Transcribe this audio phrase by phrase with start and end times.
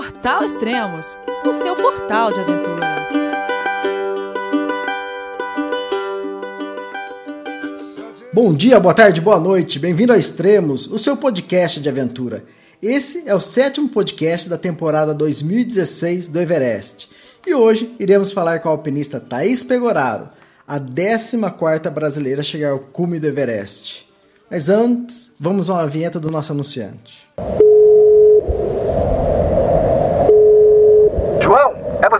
[0.00, 2.86] Portal Extremos, o seu portal de aventura.
[8.32, 9.78] Bom dia, boa tarde, boa noite.
[9.78, 12.46] Bem-vindo a Extremos, o seu podcast de aventura.
[12.82, 17.10] Esse é o sétimo podcast da temporada 2016 do Everest.
[17.46, 20.30] E hoje iremos falar com a alpinista Thaís Pegoraro,
[20.66, 24.08] a 14ª brasileira a chegar ao cume do Everest.
[24.50, 27.28] Mas antes, vamos a uma vinheta do nosso anunciante.
[31.50, 32.08] João, é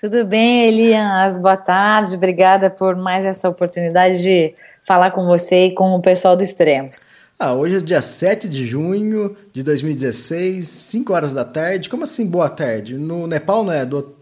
[0.00, 1.38] Tudo bem, Elias?
[1.38, 2.14] Boa tarde.
[2.14, 7.08] Obrigada por mais essa oportunidade de falar com você e com o pessoal do Extremos.
[7.36, 11.88] Ah, hoje é dia 7 de junho de 2016, 5 horas da tarde.
[11.88, 12.96] Como assim boa tarde?
[12.96, 14.14] No Nepal não é do...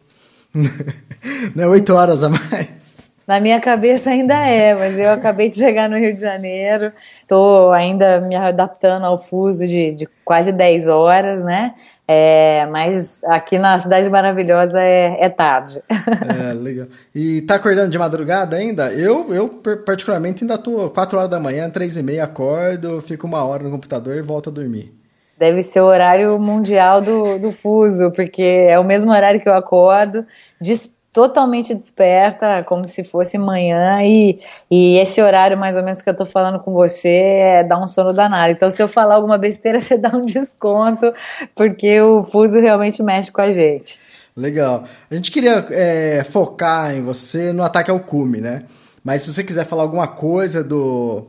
[1.55, 3.11] não é 8 horas a mais?
[3.27, 7.73] Na minha cabeça ainda é, mas eu acabei de chegar no Rio de Janeiro, estou
[7.73, 11.75] ainda me adaptando ao fuso de, de quase 10 horas, né?
[12.09, 15.83] É, mas aqui na Cidade Maravilhosa é, é tarde.
[15.89, 16.87] É, legal.
[17.15, 18.93] E tá acordando de madrugada ainda?
[18.93, 19.49] Eu, eu
[19.85, 23.71] particularmente, ainda tô 4 horas da manhã, 3 e meia, acordo, fico uma hora no
[23.71, 24.95] computador e volto a dormir.
[25.39, 29.55] Deve ser o horário mundial do, do fuso, porque é o mesmo horário que eu
[29.55, 30.25] acordo,
[31.17, 34.39] totalmente desperta, como se fosse manhã, e,
[34.71, 37.87] e esse horário mais ou menos que eu tô falando com você é dar um
[37.87, 38.53] sono danado.
[38.53, 41.15] Então, se eu falar alguma besteira, você dá um desconto,
[41.55, 43.99] porque o fuso realmente mexe com a gente.
[44.37, 44.85] Legal.
[45.11, 48.65] A gente queria é, focar em você no ataque ao cume, né?
[49.03, 51.29] Mas se você quiser falar alguma coisa do.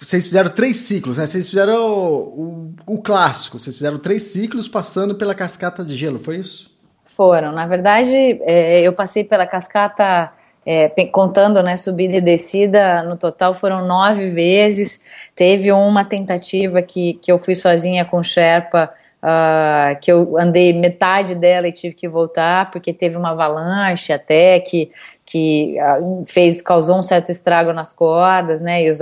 [0.00, 1.26] Vocês fizeram três ciclos, né?
[1.26, 6.20] Vocês fizeram o, o, o clássico, vocês fizeram três ciclos passando pela cascata de gelo,
[6.20, 6.77] foi isso?
[7.18, 7.50] Foram.
[7.50, 10.30] Na verdade, é, eu passei pela cascata,
[10.64, 15.04] é, contando né, subida e descida, no total foram nove vezes.
[15.34, 20.72] Teve uma tentativa que, que eu fui sozinha com o Sherpa, uh, que eu andei
[20.72, 24.90] metade dela e tive que voltar, porque teve uma avalanche até que,
[25.26, 28.82] que uh, fez, causou um certo estrago nas cordas, né?
[28.84, 28.98] E os,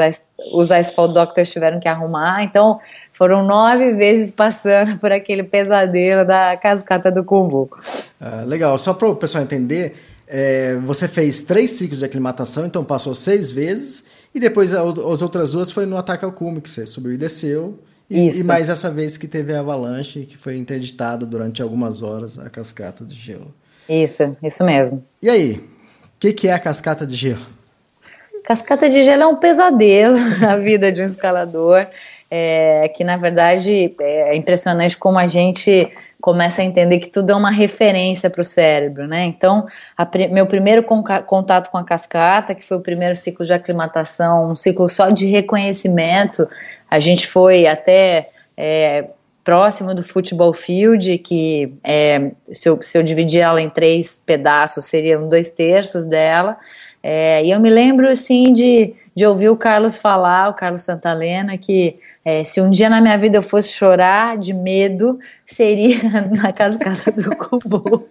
[0.54, 2.42] os Asphalt Doctors tiveram que arrumar.
[2.42, 2.80] Então,
[3.16, 7.78] foram nove vezes passando por aquele pesadelo da cascata do Cumbuco.
[8.20, 9.96] Ah, legal, só para o pessoal entender,
[10.28, 15.52] é, você fez três ciclos de aclimatação, então passou seis vezes, e depois as outras
[15.52, 17.78] duas foi no ataque ao cume, que você subiu e desceu.
[18.08, 22.38] E, e, mais essa vez que teve a avalanche, que foi interditada durante algumas horas
[22.38, 23.52] a cascata de gelo.
[23.88, 25.02] Isso, isso mesmo.
[25.22, 27.46] E aí, o que, que é a cascata de gelo?
[28.44, 31.86] Cascata de gelo é um pesadelo na vida de um escalador
[32.30, 37.36] é, que na verdade é impressionante como a gente começa a entender que tudo é
[37.36, 39.24] uma referência para o cérebro, né?
[39.24, 39.66] Então,
[40.32, 44.88] meu primeiro contato com a cascata, que foi o primeiro ciclo de aclimatação, um ciclo
[44.88, 46.48] só de reconhecimento,
[46.90, 49.04] a gente foi até é,
[49.44, 54.86] próximo do futebol field, que é, se, eu, se eu dividir ela em três pedaços,
[54.86, 56.56] seriam dois terços dela.
[57.00, 61.56] É, e eu me lembro, assim, de, de ouvir o Carlos falar, o Carlos Santalena,
[61.56, 65.16] que é, se um dia na minha vida eu fosse chorar de medo,
[65.46, 65.96] seria
[66.42, 68.04] na cascata do Cubu.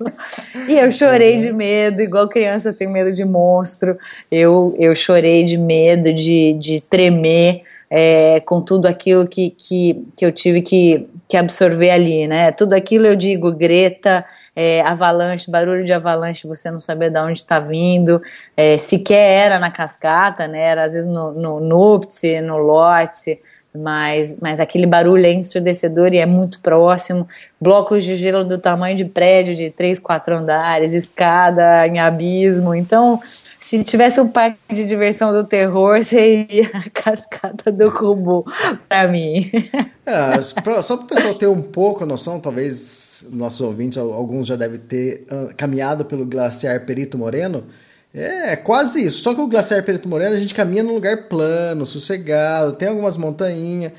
[0.70, 3.98] e eu chorei de medo, igual criança tem medo de monstro.
[4.32, 7.64] Eu, eu chorei de medo, de, de tremer.
[7.88, 12.52] É, com tudo aquilo que, que, que eu tive que, que absorver ali, né?
[12.52, 17.40] Tudo aquilo eu digo, Greta, é, avalanche, barulho de avalanche, você não saber de onde
[17.40, 18.20] está vindo,
[18.58, 20.62] é, sequer era na cascata, né?
[20.62, 23.40] Era às vezes no, no Nuptse, no Lotse,
[23.78, 27.28] mas, mas aquele barulho é ensurdecedor e é muito próximo.
[27.60, 32.74] Blocos de gelo do tamanho de prédio de três, quatro andares, escada em abismo.
[32.74, 33.20] Então,
[33.66, 38.46] se tivesse um parque de diversão do terror, seria a cascata do Cubu
[38.88, 39.50] para mim.
[40.06, 44.56] É, só para o pessoal ter um pouco a noção, talvez nossos ouvintes, alguns já
[44.56, 47.64] devem ter ah, caminhado pelo glaciar Perito Moreno.
[48.16, 49.22] É, quase isso.
[49.22, 53.18] Só que o Glaciar Perito Moreno a gente caminha num lugar plano, sossegado, tem algumas
[53.18, 53.92] montanhas.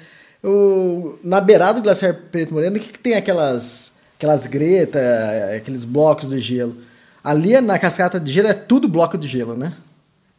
[0.43, 5.03] O, na beirada do Glaciar Perito Moreno, que, que tem aquelas, aquelas gretas,
[5.55, 6.79] aqueles blocos de gelo?
[7.23, 9.75] Ali na cascata de gelo é tudo bloco de gelo, né?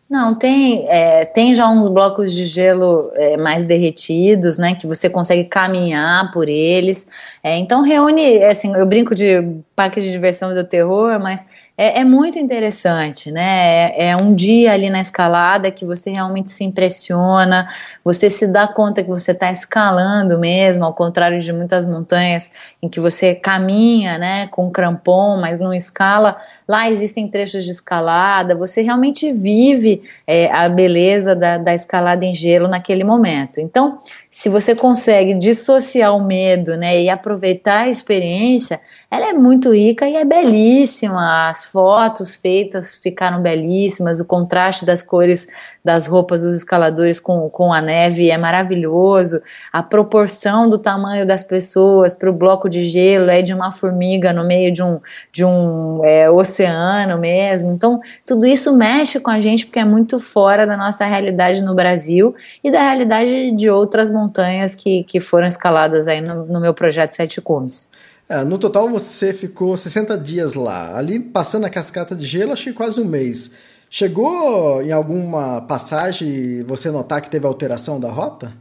[0.10, 5.10] Não, tem, é, tem já uns blocos de gelo é, mais derretidos, né, que você
[5.10, 7.08] consegue caminhar por eles.
[7.44, 9.44] É, então reúne, assim, eu brinco de
[9.76, 11.46] parque de diversão do terror, mas
[11.78, 13.90] é, é muito interessante, né?
[13.92, 17.68] É, é, um dia ali na escalada que você realmente se impressiona,
[18.04, 22.50] você se dá conta que você está escalando mesmo, ao contrário de muitas montanhas
[22.82, 26.38] em que você caminha, né, com crampon, mas não escala.
[26.68, 32.34] Lá existem trechos de escalada, você realmente vive é, a beleza da, da escalada em
[32.34, 33.60] gelo naquele momento.
[33.60, 33.98] Então,
[34.30, 40.08] se você consegue dissociar o medo, né, e aproveitar a experiência, ela é muito rica
[40.08, 41.50] e é belíssima.
[41.50, 45.48] As fotos feitas ficaram belíssimas, o contraste das cores
[45.88, 49.42] das roupas dos escaladores com, com a neve é maravilhoso.
[49.72, 54.34] A proporção do tamanho das pessoas para o bloco de gelo é de uma formiga
[54.34, 55.00] no meio de um,
[55.32, 57.72] de um é, oceano mesmo.
[57.72, 61.74] Então, tudo isso mexe com a gente porque é muito fora da nossa realidade no
[61.74, 66.74] Brasil e da realidade de outras montanhas que, que foram escaladas aí no, no meu
[66.74, 67.90] projeto Sete Cumes.
[68.28, 70.98] É, no total você ficou 60 dias lá.
[70.98, 73.52] Ali passando a cascata de gelo, que quase um mês.
[73.90, 78.54] Chegou em alguma passagem você notar que teve alteração da rota?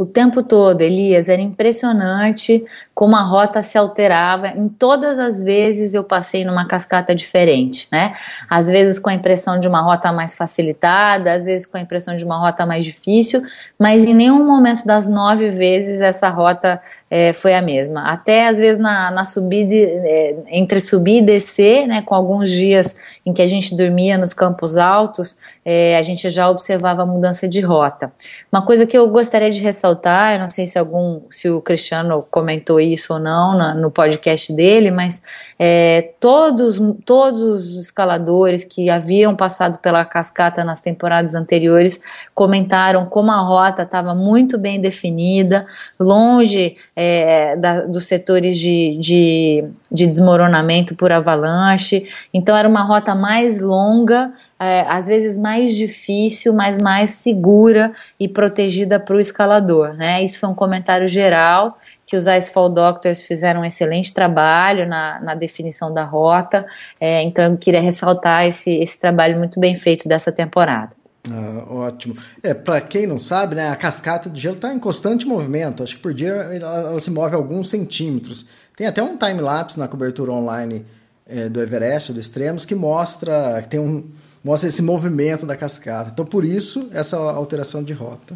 [0.00, 2.64] O tempo todo, Elias, era impressionante
[2.94, 4.48] como a rota se alterava.
[4.48, 8.14] Em todas as vezes eu passei numa cascata diferente, né?
[8.48, 12.16] Às vezes com a impressão de uma rota mais facilitada, às vezes com a impressão
[12.16, 13.42] de uma rota mais difícil,
[13.78, 16.80] mas em nenhum momento das nove vezes essa rota
[17.10, 18.10] é, foi a mesma.
[18.10, 22.00] Até às vezes na, na subida, é, entre subir e descer, né?
[22.00, 26.48] Com alguns dias em que a gente dormia nos campos altos, é, a gente já
[26.48, 28.10] observava a mudança de rota.
[28.50, 29.89] Uma coisa que eu gostaria de ressaltar,
[30.34, 34.52] eu não sei se algum, se o Cristiano comentou isso ou não na, no podcast
[34.54, 35.22] dele, mas
[35.62, 42.00] é, todos, todos os escaladores que haviam passado pela cascata nas temporadas anteriores
[42.34, 45.66] comentaram como a rota estava muito bem definida,
[45.98, 53.14] longe é, da, dos setores de, de, de desmoronamento por avalanche, então era uma rota
[53.14, 59.94] mais longa é, às vezes mais difícil, mas mais segura e protegida para o escalador.
[59.94, 60.22] Né?
[60.22, 61.78] Isso foi um comentário geral
[62.10, 66.66] que os Icefall Doctors fizeram um excelente trabalho na, na definição da rota,
[67.00, 70.90] é, então eu queria ressaltar esse, esse trabalho muito bem feito dessa temporada.
[71.30, 72.16] Ah, ótimo.
[72.42, 75.84] É, para quem não sabe, né, a cascata de gelo está em constante movimento.
[75.84, 78.46] Acho que por dia ela, ela, se move alguns centímetros.
[78.76, 80.84] Tem até um time-lapse na cobertura online
[81.28, 84.10] é, do Everest, do Extremos, que mostra, tem um,
[84.42, 86.10] mostra esse movimento da cascata.
[86.12, 88.34] Então, por isso, essa alteração de rota.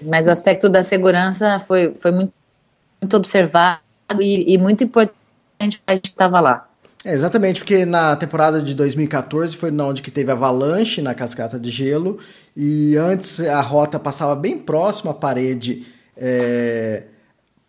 [0.00, 2.32] Mas o aspecto da segurança foi, foi muito,
[3.00, 3.80] muito observado
[4.20, 6.68] e, e muito importante para a gente que estava lá.
[7.04, 11.70] É, exatamente, porque na temporada de 2014 foi onde que teve avalanche na cascata de
[11.70, 12.18] gelo
[12.56, 17.04] e antes a rota passava bem próximo à parede é,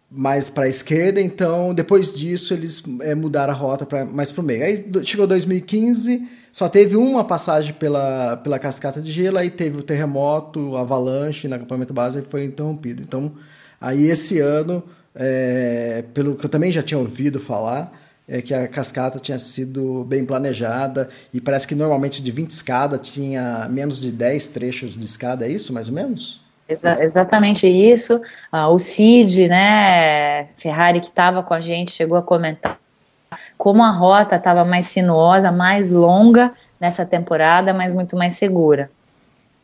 [0.10, 4.42] mais para a esquerda, então depois disso eles é, mudaram a rota pra, mais para
[4.42, 4.64] o meio.
[4.64, 6.28] Aí chegou 2015,
[6.58, 11.54] só teve uma passagem pela, pela cascata de gelo, aí teve o terremoto, avalanche no
[11.54, 13.04] acampamento base e foi interrompido.
[13.04, 13.32] Então,
[13.80, 14.84] aí esse ano,
[15.14, 17.94] é, pelo que eu também já tinha ouvido falar,
[18.28, 23.08] é que a cascata tinha sido bem planejada e parece que normalmente de 20 escadas
[23.08, 26.42] tinha menos de 10 trechos de escada, é isso mais ou menos?
[26.68, 28.20] Exa exatamente isso.
[28.52, 32.80] Ah, o Cid, né, Ferrari, que estava com a gente, chegou a comentar
[33.58, 38.90] como a rota estava mais sinuosa, mais longa nessa temporada, mas muito mais segura.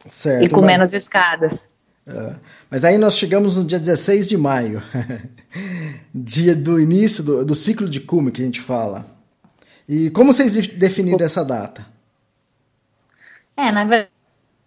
[0.07, 0.67] Certo, e com mas...
[0.67, 1.71] menos escadas.
[2.05, 2.35] É,
[2.69, 4.83] mas aí nós chegamos no dia 16 de maio,
[6.13, 9.05] dia do início do, do ciclo de cume que a gente fala.
[9.87, 11.23] E como vocês definiram Desculpa.
[11.23, 11.85] essa data?
[13.55, 14.12] É, na verdade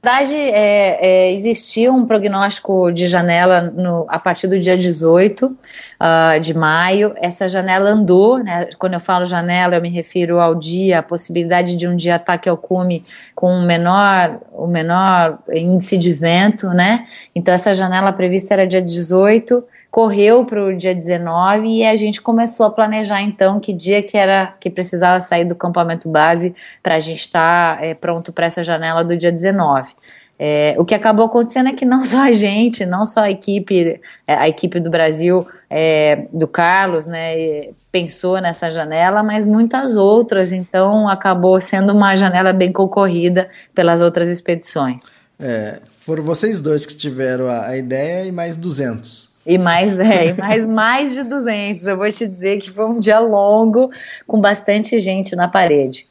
[0.03, 5.57] verdade, é, é, existia um prognóstico de janela no, a partir do dia 18 uh,
[5.99, 7.13] ah, de maio.
[7.17, 8.69] Essa janela andou, né?
[8.79, 12.49] quando eu falo janela, eu me refiro ao dia, a possibilidade de um dia ataque
[12.49, 17.07] ao cume com o menor, o menor índice de vento, né?
[17.35, 22.21] Então, essa janela prevista era dia 18 correu para o dia 19 e a gente
[22.21, 26.97] começou a planejar então que dia que era que precisava sair do campamento base para
[26.97, 29.95] a gente estar tá, é, pronto para essa janela do dia 19.
[30.39, 34.01] É, o que acabou acontecendo é que não só a gente, não só a equipe,
[34.27, 40.53] é, a equipe do Brasil, é, do Carlos, né, pensou nessa janela, mas muitas outras,
[40.53, 45.15] então acabou sendo uma janela bem concorrida pelas outras expedições.
[45.41, 49.36] É, foram vocês dois que tiveram a, a ideia e mais 200.
[49.47, 51.87] E mais, é, e mais, mais de 200.
[51.87, 53.91] Eu vou te dizer que foi um dia longo,
[54.27, 56.07] com bastante gente na parede.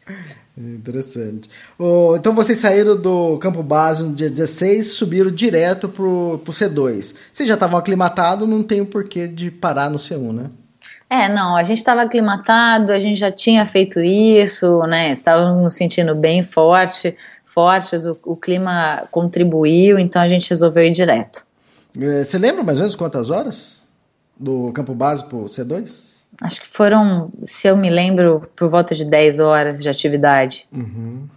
[0.58, 1.50] Interessante.
[1.78, 7.14] Oh, então vocês saíram do campo base no dia 16 subiram direto pro, pro C2.
[7.32, 10.50] Vocês já estavam aclimatados, não tem o porquê de parar no C1, né?
[11.10, 15.12] É, não, a gente estava aclimatado, a gente já tinha feito isso, né?
[15.12, 20.92] Estávamos nos sentindo bem forte, fortes, o, o clima contribuiu, então a gente resolveu ir
[20.92, 21.45] direto.
[22.00, 23.90] É, você lembra mais ou menos quantas horas
[24.38, 26.26] do campo base pro C2?
[26.42, 30.68] Acho que foram, se eu me lembro, por volta de 10 horas de atividade.
[30.72, 31.28] Uhum.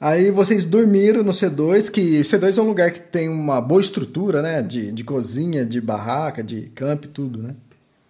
[0.00, 3.80] Aí vocês dormiram no C2, que o C2 é um lugar que tem uma boa
[3.80, 4.62] estrutura, né?
[4.62, 7.54] De, de cozinha, de barraca, de camp, tudo, né?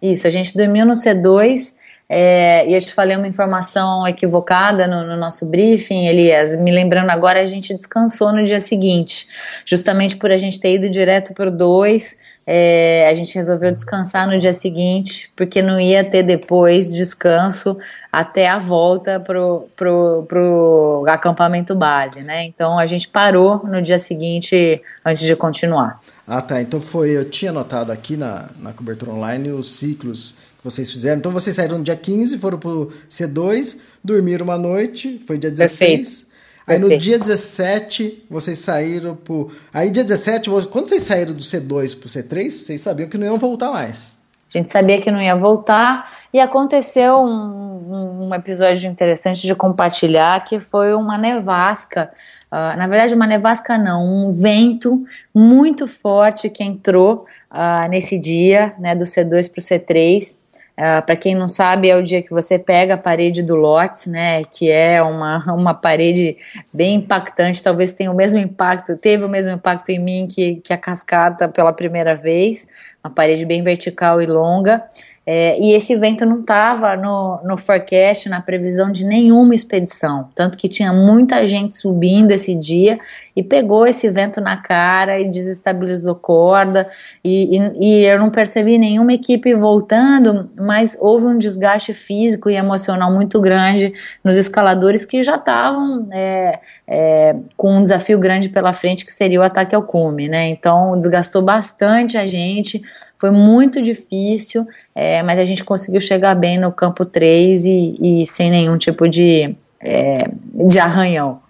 [0.01, 1.80] Isso, a gente dormiu no C2
[2.13, 6.59] é, e eu te falei uma informação equivocada no, no, nosso briefing, Elias.
[6.59, 9.27] Me lembrando agora, a gente descansou no dia seguinte,
[9.65, 14.27] justamente por a gente ter ido direto para o 2 é, a gente resolveu descansar
[14.27, 17.77] no dia seguinte, porque não ia ter depois descanso
[18.11, 22.43] até a volta pro, pro, pro acampamento base, né?
[22.45, 26.01] Então a gente parou no dia seguinte antes de continuar.
[26.27, 26.61] Ah, tá.
[26.61, 27.11] Então foi.
[27.11, 31.17] Eu tinha anotado aqui na, na cobertura online os ciclos que vocês fizeram.
[31.17, 35.89] Então vocês saíram no dia 15, foram pro C2, dormiram uma noite, foi dia 16.
[35.89, 36.31] Perfeito.
[36.67, 39.49] Aí no dia 17, vocês saíram pro.
[39.73, 43.37] Aí dia 17, quando vocês saíram do C2 pro C3, vocês sabiam que não iam
[43.37, 44.17] voltar mais.
[44.53, 50.43] A gente sabia que não ia voltar e aconteceu um, um episódio interessante de compartilhar
[50.43, 52.11] que foi uma nevasca.
[52.51, 58.75] Uh, na verdade, uma nevasca não, um vento muito forte que entrou uh, nesse dia,
[58.77, 60.40] né, do C2 para o C3.
[60.81, 63.55] Uh, ah, para quem não sabe, é o dia que você pega a parede do
[63.55, 64.43] Lotes, né?
[64.45, 66.37] Que é uma, uma parede
[66.73, 70.73] bem impactante, talvez tenha o mesmo impacto, teve o mesmo impacto em mim que, que
[70.73, 72.67] a cascata pela primeira vez,
[73.03, 74.83] uma parede bem vertical e longa.
[75.23, 80.29] É, e esse vento não estava no, no forecast, na previsão de nenhuma expedição.
[80.33, 82.99] Tanto que tinha muita gente subindo esse dia
[83.35, 86.89] e pegou esse vento na cara e desestabilizou corda.
[87.23, 92.55] E, e, e eu não percebi nenhuma equipe voltando, mas houve um desgaste físico e
[92.55, 98.73] emocional muito grande nos escaladores que já estavam é, é, com um desafio grande pela
[98.73, 100.27] frente, que seria o ataque ao cume.
[100.27, 100.49] Né?
[100.49, 102.81] Então desgastou bastante a gente,
[103.17, 108.25] foi muito difícil, é, mas a gente conseguiu chegar bem no campo 3 e, e
[108.25, 110.29] sem nenhum tipo de, é,
[110.67, 111.40] de arranhão.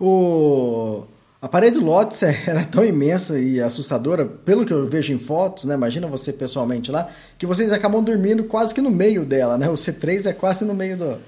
[0.00, 1.04] O...
[1.40, 5.64] A parede do Lotz era tão imensa e assustadora, pelo que eu vejo em fotos,
[5.64, 5.74] né?
[5.74, 9.68] Imagina você pessoalmente lá, que vocês acabam dormindo quase que no meio dela, né?
[9.68, 11.18] O C3 é quase no meio do,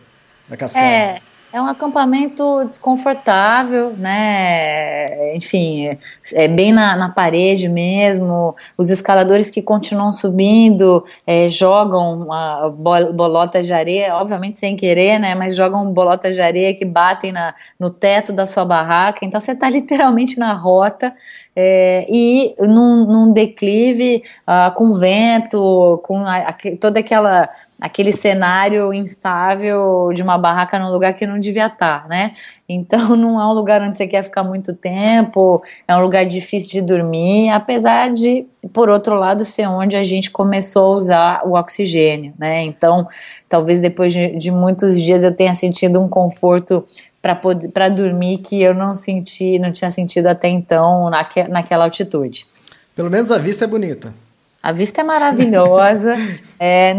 [0.48, 0.84] da cascata.
[0.84, 5.34] É, é um acampamento desconfortável, né?
[5.34, 5.96] Enfim,
[6.34, 8.54] é bem na, na parede mesmo.
[8.76, 15.34] Os escaladores que continuam subindo é, jogam a bolota de areia, obviamente sem querer, né?
[15.34, 19.24] Mas jogam bolotas de areia que batem na, no teto da sua barraca.
[19.24, 21.14] Então você está literalmente na rota
[21.56, 27.48] é, e num, num declive uh, com vento, com a, a, toda aquela
[27.80, 32.32] aquele cenário instável de uma barraca num lugar que não devia estar, né?
[32.68, 36.70] Então não é um lugar onde você quer ficar muito tempo, é um lugar difícil
[36.70, 41.52] de dormir, apesar de, por outro lado, ser onde a gente começou a usar o
[41.52, 42.62] oxigênio, né?
[42.64, 43.06] Então,
[43.48, 46.84] talvez depois de, de muitos dias eu tenha sentido um conforto
[47.72, 52.46] para dormir que eu não senti, não tinha sentido até então naque, naquela altitude.
[52.94, 54.12] Pelo menos a vista é bonita.
[54.60, 56.16] A vista é maravilhosa.
[56.58, 56.94] é,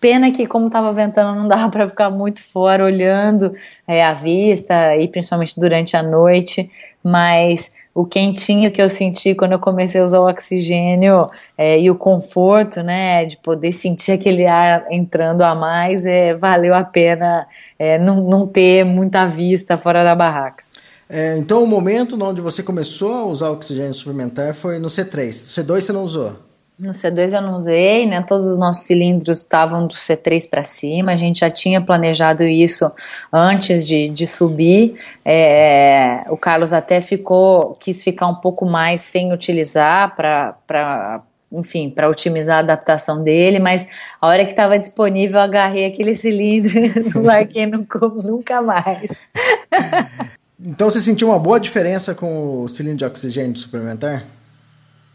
[0.00, 3.52] pena que, como estava ventando, não dava para ficar muito fora olhando
[3.86, 6.70] é, a vista, e principalmente durante a noite.
[7.02, 11.90] Mas o quentinho que eu senti quando eu comecei a usar o oxigênio é, e
[11.90, 17.46] o conforto, né, de poder sentir aquele ar entrando a mais, é, valeu a pena
[17.78, 20.62] é, não, não ter muita vista fora da barraca.
[21.08, 25.26] É, então, o momento onde você começou a usar oxigênio suplementar foi no C3.
[25.26, 26.49] No C2 você não usou?
[26.80, 28.22] No C2 eu não usei, né?
[28.22, 31.12] Todos os nossos cilindros estavam do C3 para cima.
[31.12, 32.90] A gente já tinha planejado isso
[33.30, 34.96] antes de, de subir.
[35.22, 41.22] É, o Carlos até ficou, quis ficar um pouco mais sem utilizar para
[41.52, 43.84] enfim, para otimizar a adaptação dele, mas
[44.20, 49.20] a hora que estava disponível, eu agarrei aquele cilindro e não larguei nunca mais.
[50.60, 54.24] então você sentiu uma boa diferença com o cilindro de oxigênio suplementar?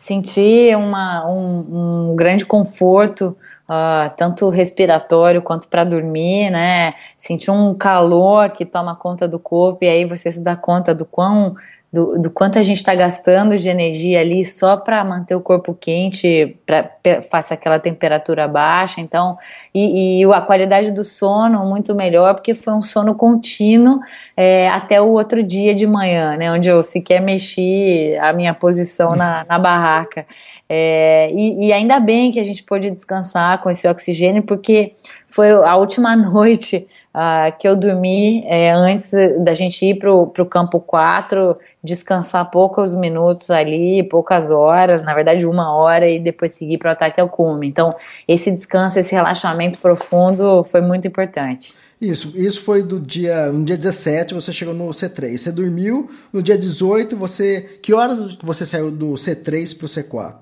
[0.05, 3.35] Senti uma, um, um grande conforto,
[3.67, 6.93] uh, tanto respiratório quanto para dormir, né?
[7.17, 11.05] Senti um calor que toma conta do corpo e aí você se dá conta do
[11.05, 11.55] quão
[11.95, 15.73] do, do quanto a gente está gastando de energia ali só para manter o corpo
[15.73, 16.91] quente, para
[17.31, 18.99] face aquela temperatura baixa.
[18.99, 19.37] Então,
[19.73, 24.01] e, e, a qualidade do sono muito melhor, porque foi um sono contínuo
[24.35, 26.51] é, até o outro dia de manhã, né?
[26.51, 30.25] Onde eu sequer mexi a minha posição na, na barraca.
[30.67, 34.93] É, e, e, ainda bem que a gente pôde descansar com esse oxigênio, porque
[35.29, 36.85] foi a última noite
[37.15, 42.93] uh, que eu dormi é, antes da gente ir para o campo 4, descansar poucos
[42.93, 47.29] minutos ali, poucas horas, na verdade uma hora, e depois seguir para o ataque ao
[47.29, 47.67] cume.
[47.67, 47.95] Então,
[48.27, 51.73] esse descanso, esse relaxamento profundo foi muito importante.
[52.01, 55.37] Isso, isso foi do dia, no dia 17 você chegou no C3.
[55.37, 60.35] Você dormiu, no dia 18 você, que horas você saiu do C3 para o C4?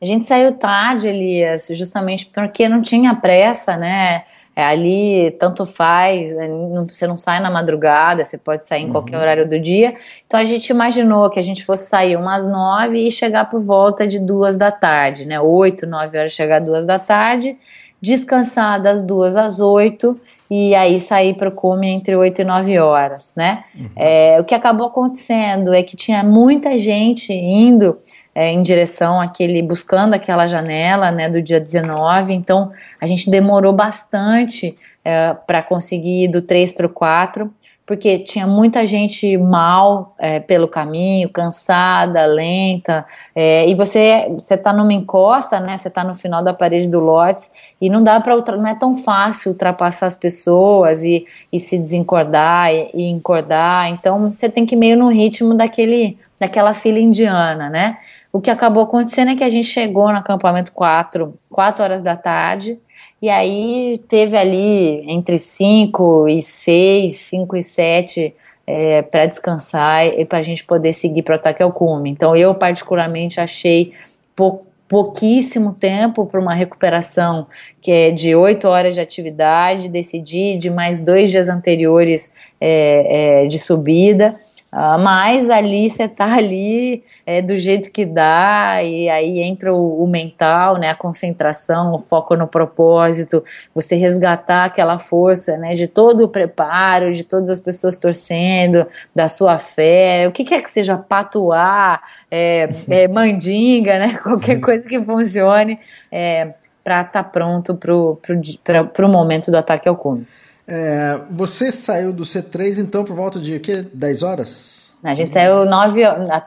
[0.00, 4.24] A gente saiu tarde, Elias, justamente porque não tinha pressa, né?
[4.54, 6.46] É, ali tanto faz, né,
[6.86, 8.92] você não sai na madrugada, você pode sair em uhum.
[8.92, 9.94] qualquer horário do dia.
[10.26, 14.06] Então a gente imaginou que a gente fosse sair umas nove e chegar por volta
[14.06, 15.40] de duas da tarde, né?
[15.40, 17.56] Oito, nove horas chegar duas da tarde,
[18.00, 22.78] descansar das duas às oito e aí sair para o cume entre oito e nove
[22.78, 23.64] horas, né?
[23.74, 23.88] Uhum.
[23.96, 27.98] É, o que acabou acontecendo é que tinha muita gente indo
[28.34, 33.72] é, em direção àquele, buscando aquela janela né, do dia 19, então a gente demorou
[33.72, 37.52] bastante é, para conseguir ir do 3 para o 4,
[37.84, 44.72] porque tinha muita gente mal é, pelo caminho, cansada, lenta, é, e você você está
[44.72, 45.76] numa encosta, né?
[45.76, 48.94] Você está no final da parede do lotes e não dá para não é tão
[48.94, 53.88] fácil ultrapassar as pessoas e, e se desencordar e, e encordar.
[53.88, 57.98] Então você tem que ir meio no ritmo daquele daquela fila indiana, né?
[58.32, 62.16] O que acabou acontecendo é que a gente chegou no acampamento 4, 4 horas da
[62.16, 62.78] tarde,
[63.20, 68.34] e aí teve ali entre 5 e 6, 5 e 7
[68.66, 72.08] é, para descansar e para a gente poder seguir para o ataque ao cume.
[72.08, 73.92] Então eu particularmente achei
[74.34, 77.46] pou, pouquíssimo tempo para uma recuperação
[77.82, 83.46] que é de 8 horas de atividade, decidi de mais dois dias anteriores é, é,
[83.46, 84.36] de subida.
[84.72, 90.02] Uh, mas ali você tá ali é, do jeito que dá, e aí entra o,
[90.02, 93.44] o, mental, né, a concentração, o foco no propósito,
[93.74, 99.28] você resgatar aquela força né, de todo o preparo, de todas as pessoas torcendo, da
[99.28, 104.98] sua fé, o que quer que seja patuar, é, é, mandinga, né, qualquer coisa que
[104.98, 105.78] funcione
[106.10, 110.26] é, para estar tá pronto para o momento do ataque ao cume.
[110.66, 113.84] É, você saiu do C3 então por volta de quê?
[113.92, 114.92] 10 horas?
[115.02, 116.00] A gente saiu 9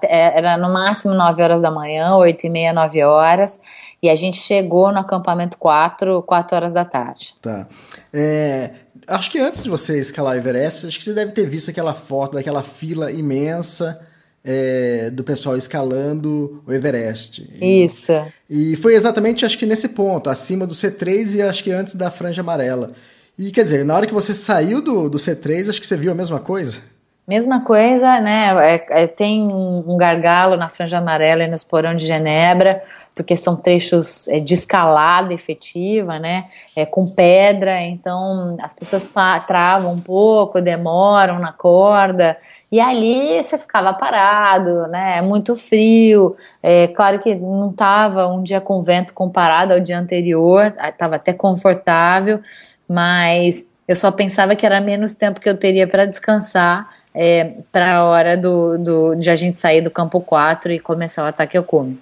[0.03, 3.59] é, era no máximo 9 horas da manhã, 8 e meia, 9 horas,
[4.01, 7.35] e a gente chegou no acampamento 4, 4 horas da tarde.
[7.41, 7.67] Tá.
[8.13, 8.71] É,
[9.07, 11.93] acho que antes de você escalar o Everest, acho que você deve ter visto aquela
[11.93, 13.99] foto daquela fila imensa
[14.41, 17.45] é, do pessoal escalando o Everest.
[17.59, 18.13] Isso.
[18.49, 21.95] E, e foi exatamente, acho que nesse ponto, acima do C3 e acho que antes
[21.95, 22.93] da franja amarela.
[23.37, 26.11] E quer dizer, na hora que você saiu do, do C3, acho que você viu
[26.11, 26.79] a mesma coisa?
[27.27, 28.55] Mesma coisa, né?
[28.75, 32.83] É, é, tem um gargalo na franja amarela e no esporão de Genebra,
[33.15, 36.45] porque são trechos é, de escalada efetiva, né?
[36.75, 39.09] É, com pedra, então as pessoas
[39.47, 42.37] travam um pouco, demoram na corda,
[42.71, 45.17] e ali você ficava parado, né?
[45.17, 46.37] É muito frio.
[46.61, 51.33] É claro que não estava um dia com vento comparado ao dia anterior, estava até
[51.33, 52.39] confortável,
[52.87, 57.97] mas eu só pensava que era menos tempo que eu teria para descansar é, para
[57.97, 61.55] a hora do, do, de a gente sair do campo 4 e começar o ataque
[61.55, 61.97] ao cume.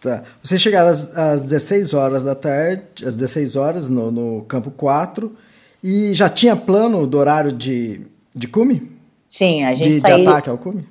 [0.00, 0.24] Tá.
[0.42, 5.32] Você chegaram às, às 16 horas da tarde, às 16 horas no, no campo 4,
[5.82, 8.90] e já tinha plano do horário de, de cume?
[9.30, 10.24] Tinha, a gente de, saiu...
[10.24, 10.86] de ataque ao cume?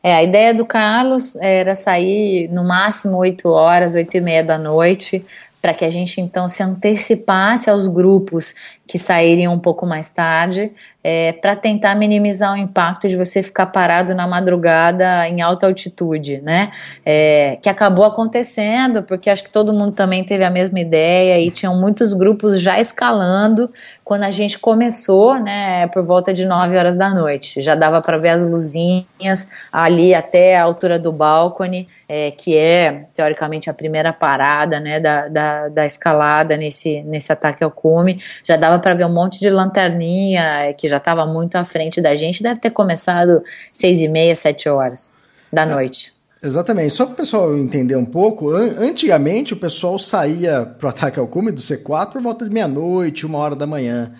[0.00, 4.58] É, a ideia do Carlos era sair no máximo 8 horas, 8 e meia da
[4.58, 5.24] noite,
[5.62, 8.52] para que a gente então se antecipasse aos grupos
[8.84, 10.72] que sairiam um pouco mais tarde,
[11.04, 16.40] é, para tentar minimizar o impacto de você ficar parado na madrugada em alta altitude,
[16.40, 16.70] né?
[17.04, 21.50] É, que acabou acontecendo, porque acho que todo mundo também teve a mesma ideia e
[21.50, 23.70] tinham muitos grupos já escalando
[24.04, 27.62] quando a gente começou, né, por volta de 9 horas da noite.
[27.62, 33.06] Já dava para ver as luzinhas ali até a altura do balcone, é, que é,
[33.14, 38.20] teoricamente, a primeira parada, né, da, da, da escalada nesse, nesse ataque ao cume.
[38.44, 42.00] Já dava para ver um monte de lanterninha é, que já estava muito à frente
[42.00, 42.42] da gente.
[42.42, 45.12] Deve ter começado seis e meia, sete horas
[45.52, 46.12] da noite.
[46.42, 46.94] Exatamente.
[46.94, 51.26] Só para o pessoal entender um pouco, antigamente o pessoal saía para o ataque ao
[51.26, 54.12] cume do C4 por volta de meia-noite, uma hora da manhã.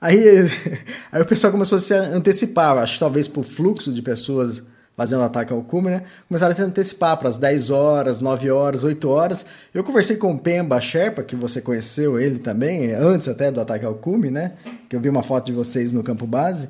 [0.00, 0.20] Aí,
[1.10, 4.62] aí o pessoal começou a se antecipar, acho que talvez por fluxo de pessoas
[4.96, 6.02] fazendo ataque ao cume, né?
[6.28, 9.44] Começaram a se antecipar para as 10 horas, 9 horas, 8 horas.
[9.72, 13.84] Eu conversei com o Pemba Sherpa, que você conheceu ele também, antes até do ataque
[13.84, 14.52] ao cume, né?
[14.88, 16.68] Que eu vi uma foto de vocês no campo base.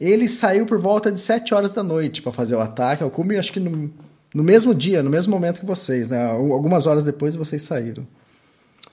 [0.00, 3.36] Ele saiu por volta de 7 horas da noite para fazer o ataque ao cume,
[3.36, 3.90] acho que no,
[4.34, 6.24] no mesmo dia, no mesmo momento que vocês, né?
[6.24, 8.06] Algumas horas depois vocês saíram.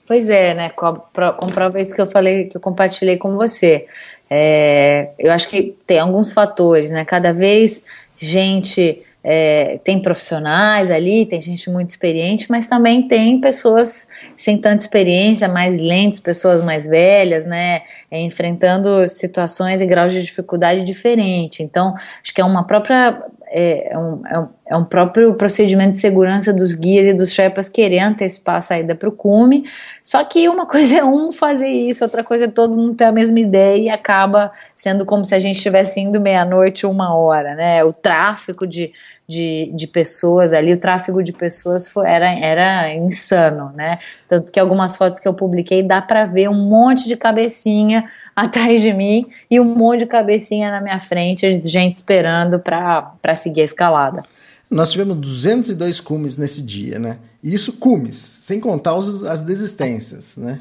[0.06, 0.70] Pois é, né?
[0.70, 3.86] Comprova isso que eu falei, que eu compartilhei com você.
[4.30, 7.04] É, eu acho que tem alguns fatores, né?
[7.04, 7.82] Cada vez
[8.18, 14.82] gente é, tem profissionais ali, tem gente muito experiente, mas também tem pessoas sem tanta
[14.82, 21.60] experiência, mais lentas, pessoas mais velhas, né, é, enfrentando situações e graus de dificuldade diferente.
[21.60, 23.20] Então, acho que é uma própria
[23.58, 27.32] é, é, um, é, um, é um próprio procedimento de segurança dos guias e dos
[27.32, 29.64] Sherpas querer antecipar a saída para o cume.
[30.02, 33.12] Só que uma coisa é um fazer isso, outra coisa é todo mundo ter a
[33.12, 37.82] mesma ideia e acaba sendo como se a gente estivesse indo meia-noite, uma hora, né?
[37.82, 38.92] O tráfico de,
[39.26, 43.98] de, de pessoas ali, o tráfego de pessoas foi, era, era insano, né?
[44.28, 48.04] Tanto que algumas fotos que eu publiquei dá para ver um monte de cabecinha
[48.36, 53.62] atrás de mim e um monte de cabecinha na minha frente, gente esperando para seguir
[53.62, 54.22] a escalada.
[54.70, 57.18] Nós tivemos 202 cumes nesse dia, né?
[57.42, 60.60] E isso cumes, sem contar os, as desistências, né?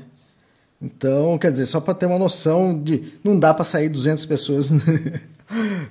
[0.81, 4.71] Então, quer dizer, só para ter uma noção de não dá para sair 200 pessoas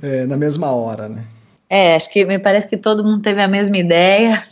[0.01, 1.25] é, na mesma hora, né?
[1.69, 4.47] É, acho que me parece que todo mundo teve a mesma ideia.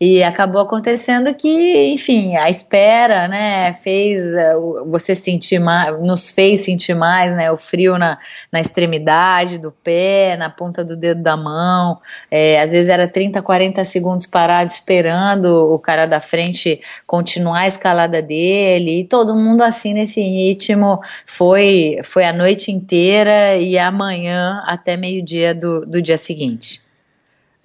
[0.00, 6.60] E acabou acontecendo que, enfim, a espera, né, fez uh, você sentir mais, nos fez
[6.60, 8.18] sentir mais, né, o frio na,
[8.52, 12.00] na extremidade do pé, na ponta do dedo da mão.
[12.30, 17.66] É, às vezes era 30, 40 segundos parado esperando o cara da frente continuar a
[17.66, 19.00] escalada dele.
[19.00, 21.00] E todo mundo assim nesse ritmo.
[21.24, 26.85] Foi, foi a noite inteira e amanhã até meio-dia do, do dia seguinte.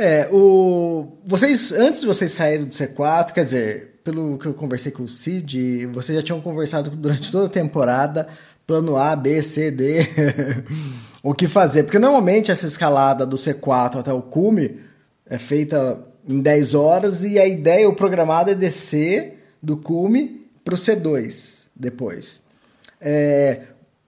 [0.01, 1.09] É, o...
[1.23, 5.07] Vocês, antes de vocês saírem do C4, quer dizer, pelo que eu conversei com o
[5.07, 8.27] Cid, vocês já tinham conversado durante toda a temporada,
[8.65, 9.99] plano A, B, C, D,
[11.21, 11.83] o que fazer.
[11.83, 14.79] Porque normalmente essa escalada do C4 até o cume
[15.23, 20.71] é feita em 10 horas e a ideia, o programado é descer do cume o
[20.71, 22.47] C2 depois.
[22.99, 23.61] É,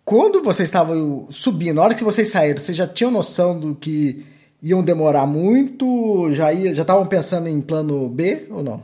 [0.03, 4.25] quando vocês estavam subindo, na hora que vocês saíram, vocês já tinham noção do que
[4.63, 6.33] iam demorar muito?
[6.33, 8.81] Já ia, já estavam pensando em plano B ou não?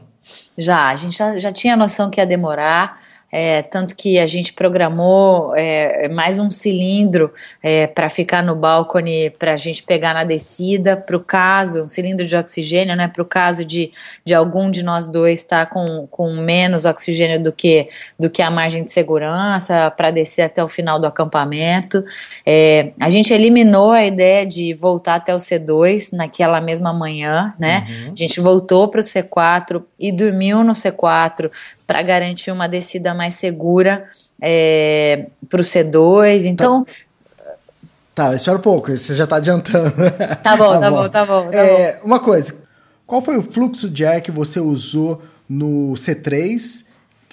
[0.58, 3.00] Já, a gente já, já tinha noção que ia demorar.
[3.32, 9.30] É, tanto que a gente programou é, mais um cilindro é, para ficar no balcone
[9.32, 13.22] para a gente pegar na descida, para o caso, um cilindro de oxigênio, né, para
[13.22, 13.92] o caso de,
[14.26, 18.42] de algum de nós dois estar tá com, com menos oxigênio do que, do que
[18.42, 22.04] a margem de segurança, para descer até o final do acampamento.
[22.46, 27.86] É, a gente eliminou a ideia de voltar até o C2 naquela mesma manhã, né?
[27.88, 28.14] Uhum.
[28.14, 31.52] A gente voltou para o C4 e dormiu no C4
[31.90, 34.08] para garantir uma descida mais segura
[34.40, 36.46] é, para o C2.
[36.46, 36.86] Então.
[38.14, 39.92] Tá, espera um pouco, você já está adiantando.
[40.44, 41.50] Tá bom, tá, tá bom, bom, tá bom.
[41.50, 42.06] Tá é, bom.
[42.06, 42.54] Uma coisa,
[43.08, 46.86] qual foi o fluxo de ar que você usou no C3,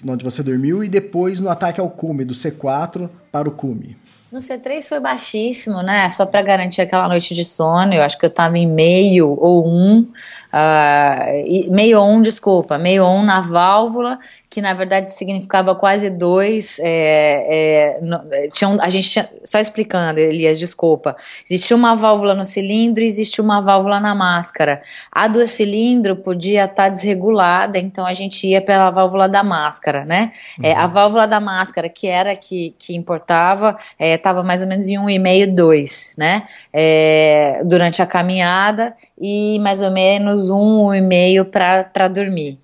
[0.08, 3.94] onde você dormiu, e depois no ataque ao cume, do C4 para o cume?
[4.32, 6.08] No C3 foi baixíssimo, né?
[6.08, 7.94] Só para garantir aquela noite de sono.
[7.94, 13.04] Eu acho que eu estava em meio ou um, uh, meio ou um, desculpa, meio
[13.04, 14.18] ou um na válvula
[14.56, 16.78] que na verdade significava quase dois.
[16.82, 21.14] É, é, tinha um, a gente tinha, só explicando, Elias, desculpa.
[21.44, 24.80] Existia uma válvula no cilindro e existia uma válvula na máscara.
[25.12, 30.06] A do cilindro podia estar tá desregulada, então a gente ia pela válvula da máscara,
[30.06, 30.32] né?
[30.58, 30.64] Uhum.
[30.64, 34.88] É, a válvula da máscara, que era que, que importava, estava é, mais ou menos
[34.88, 36.44] em 1,5, 2, né?
[36.72, 42.56] É, durante a caminhada e mais ou menos 1,5 para dormir.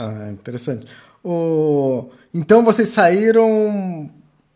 [0.00, 0.86] Ah, interessante.
[1.22, 2.08] O...
[2.32, 4.08] Então vocês saíram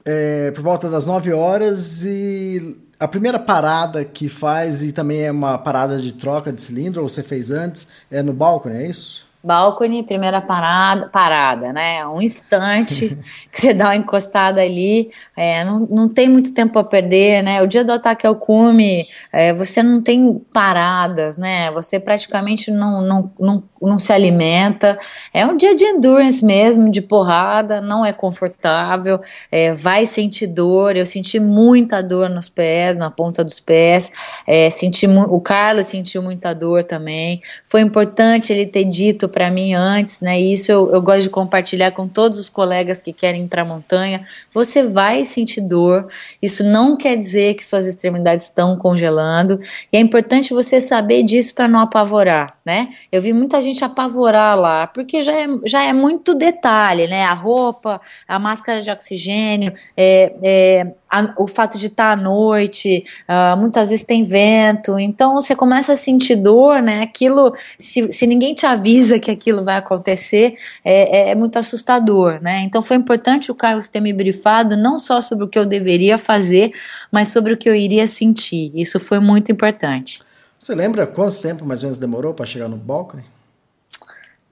[0.02, 5.30] é, por volta das 9 horas e a primeira parada que faz, e também é
[5.30, 9.28] uma parada de troca de cilindro, ou você fez antes, é no balcone, é isso?
[9.44, 12.06] balcone, primeira parada, parada, né?
[12.06, 13.18] Um instante
[13.52, 17.62] que você dá uma encostada ali, é, não, não tem muito tempo a perder, né?
[17.62, 21.70] O dia do ataque ao cume, é, você não tem paradas, né?
[21.72, 24.98] Você praticamente não, não, não não se alimenta.
[25.32, 29.20] É um dia de endurance mesmo, de porrada, não é confortável,
[29.50, 30.96] é, vai sentir dor.
[30.96, 34.10] Eu senti muita dor nos pés, na ponta dos pés.
[34.46, 37.42] É, senti o Carlos sentiu muita dor também.
[37.64, 40.38] Foi importante ele ter dito para mim antes, né?
[40.38, 43.64] Isso eu, eu gosto de compartilhar com todos os colegas que querem ir para a
[43.64, 44.26] montanha.
[44.52, 46.08] Você vai sentir dor.
[46.40, 49.58] Isso não quer dizer que suas extremidades estão congelando.
[49.92, 52.90] E é importante você saber disso para não apavorar, né?
[53.10, 57.24] Eu vi muita gente apavorar lá, porque já é, já é muito detalhe, né?
[57.24, 63.04] A roupa, a máscara de oxigênio, é, é a, o fato de estar à noite,
[63.28, 67.02] uh, muitas vezes tem vento, então você começa a sentir dor, né?
[67.02, 72.40] Aquilo, se, se ninguém te avisa que aquilo vai acontecer, é, é, é muito assustador,
[72.42, 72.62] né?
[72.62, 76.18] Então foi importante o Carlos ter me brifado não só sobre o que eu deveria
[76.18, 76.72] fazer,
[77.12, 78.72] mas sobre o que eu iria sentir.
[78.74, 80.20] Isso foi muito importante.
[80.58, 83.22] Você lembra quanto tempo mais ou menos demorou para chegar no balcone?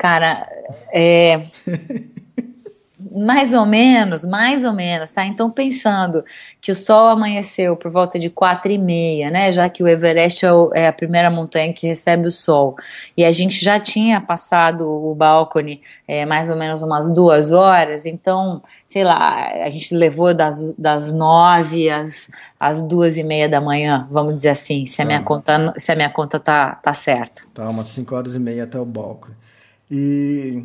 [0.02, 0.48] Cara,
[0.92, 1.40] é.
[3.14, 5.24] mais ou menos, mais ou menos, tá?
[5.24, 6.24] Então, pensando
[6.60, 9.52] que o sol amanheceu por volta de quatro e meia, né?
[9.52, 12.74] Já que o Everest é, o, é, a primeira montanha que recebe o sol.
[13.16, 18.04] E a gente já tinha passado o balcone é, mais ou menos umas duas horas,
[18.04, 23.60] então, sei lá, a gente levou das, das nove às, às duas e meia da
[23.60, 25.24] manhã, vamos dizer assim, se a minha tá.
[25.24, 27.42] conta, se a minha conta tá, tá certa.
[27.54, 29.42] Tá, umas cinco horas e meia até o balcone.
[29.92, 30.64] E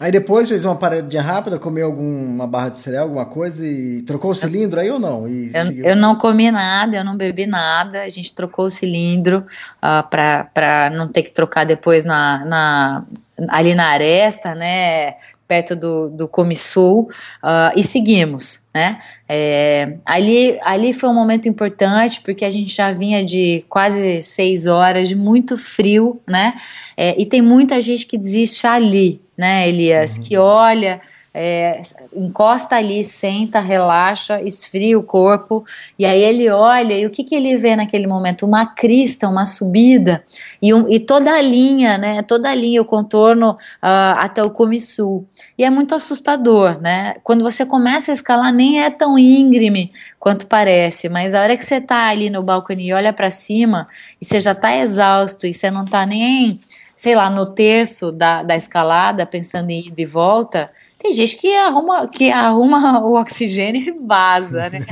[0.00, 4.30] Aí depois fez uma paradinha rápida, comeu alguma barra de cereal, alguma coisa e trocou
[4.30, 5.26] o cilindro aí ou não?
[5.26, 8.02] Eu, eu, não comi nada, eu não bebi nada.
[8.02, 9.44] A gente trocou o cilindro
[9.78, 13.04] uh, para não ter que trocar depois na, na,
[13.48, 15.14] ali na aresta, né?
[15.48, 17.08] Perto do, do Comissul,
[17.42, 19.00] uh, e seguimos, né?
[19.26, 24.66] É, ali, ali foi um momento importante porque a gente já vinha de quase seis
[24.66, 26.52] horas de muito frio, né?
[26.94, 30.16] É, e tem muita gente que desiste ali, né, Elias?
[30.16, 30.22] Uhum.
[30.22, 31.00] Que olha,
[31.32, 31.82] é,
[32.14, 35.64] encosta ali, senta, relaxa, esfria o corpo,
[35.98, 38.46] e aí ele olha, e o que, que ele vê naquele momento?
[38.46, 40.22] Uma crista, uma subida,
[40.60, 42.22] e, um, e toda a linha, né?
[42.22, 45.26] Toda a linha, o contorno uh, até o Comissul.
[45.56, 47.16] E é muito assustador, né?
[47.22, 51.64] Quando você começa a escalar, nem é tão íngreme quanto parece, mas a hora que
[51.64, 53.88] você tá ali no balcão e olha para cima,
[54.20, 56.60] e você já tá exausto, e você não tá nem
[56.98, 61.54] sei lá, no terço da, da escalada, pensando em ir de volta, tem gente que
[61.54, 64.84] arruma, que arruma o oxigênio e vaza, né?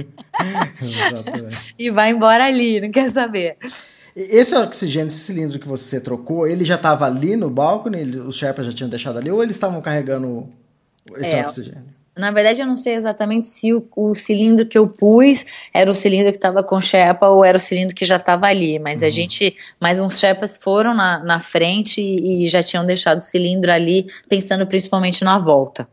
[1.79, 3.57] e vai embora ali, não quer saber.
[4.15, 8.03] Esse oxigênio, esse cilindro que você trocou, ele já estava ali no balcone?
[8.21, 9.31] Os Sherpas já tinham deixado ali?
[9.31, 10.49] Ou eles estavam carregando
[11.19, 11.85] esse é, oxigênio?
[12.17, 15.95] Na verdade, eu não sei exatamente se o, o cilindro que eu pus era o
[15.95, 18.79] cilindro que estava com Sherpa ou era o cilindro que já estava ali.
[18.79, 19.09] Mas uhum.
[19.09, 23.23] a gente, mais uns Sherpas foram na, na frente e, e já tinham deixado o
[23.23, 25.87] cilindro ali, pensando principalmente na volta.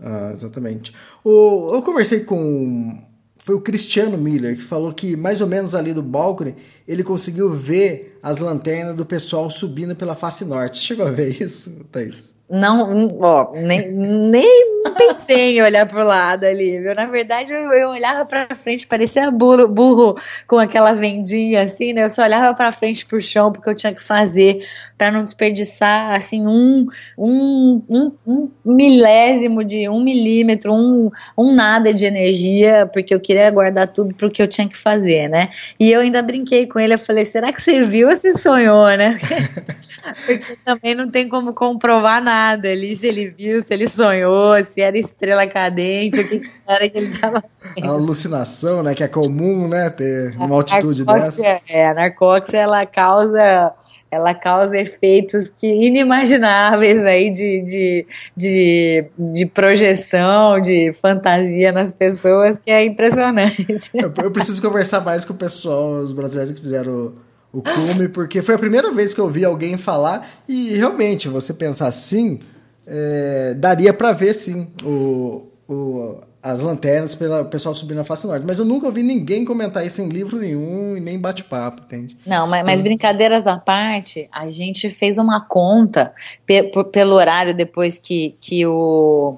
[0.00, 0.92] Ah, exatamente.
[1.22, 3.02] O, eu conversei com
[3.44, 6.56] foi o Cristiano Miller que falou que mais ou menos ali do balcone
[6.88, 10.78] ele conseguiu ver as lanternas do pessoal subindo pela face norte.
[10.78, 12.33] Você chegou a ver isso, Thaís?
[12.48, 16.94] Não, ó, nem, nem pensei em olhar pro lado ali, viu?
[16.94, 22.04] Na verdade, eu, eu olhava pra frente, parecia burro, burro com aquela vendinha assim, né?
[22.04, 24.60] Eu só olhava pra frente pro chão porque eu tinha que fazer
[24.98, 31.94] para não desperdiçar, assim, um, um, um, um, milésimo de um milímetro, um, um nada
[31.94, 35.48] de energia, porque eu queria guardar tudo pro que eu tinha que fazer, né?
[35.80, 38.86] E eu ainda brinquei com ele, eu falei, será que você viu ou você sonhou,
[38.96, 39.18] né?
[40.26, 44.80] porque também não tem como comprovar nada ali, se ele viu, se ele sonhou, se
[44.80, 47.42] era estrela cadente, o que era que ele estava
[47.82, 51.60] A alucinação, né, que é comum, né, ter uma altitude dessa.
[51.68, 53.74] É, a narcóxia, ela causa
[54.14, 62.56] ela causa efeitos que inimagináveis aí de, de, de, de, projeção, de fantasia nas pessoas,
[62.56, 63.90] que é impressionante.
[63.92, 67.14] Eu, eu preciso conversar mais com o pessoal, os brasileiros que fizeram
[67.54, 71.54] o, cume, porque foi a primeira vez que eu vi alguém falar e realmente, você
[71.54, 72.40] pensar assim,
[72.86, 78.44] é, daria para ver sim o, o, as lanternas pelo pessoal subindo na face norte.
[78.46, 82.18] Mas eu nunca ouvi ninguém comentar isso em livro nenhum e nem bate-papo, entende?
[82.26, 86.12] Não, mas, mas, brincadeiras à parte, a gente fez uma conta
[86.44, 89.36] pe pelo horário depois que, que o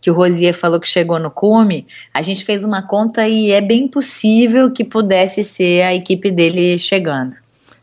[0.00, 3.60] que o Rosier falou que chegou no cume, a gente fez uma conta e é
[3.60, 7.34] bem possível que pudesse ser a equipe dele chegando.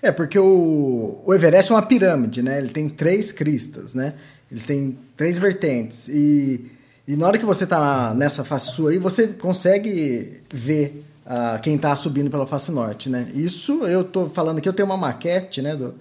[0.06, 2.60] É, porque o, o Everest é uma pirâmide, né?
[2.60, 4.14] Ele tem três cristas, né?
[4.52, 6.10] Ele tem três vertentes.
[6.10, 6.70] E,
[7.08, 11.76] e na hora que você está nessa face sul aí, você consegue ver uh, quem
[11.76, 13.32] está subindo pela face norte, né?
[13.34, 15.96] Isso eu estou falando aqui, eu tenho uma maquete, né, do,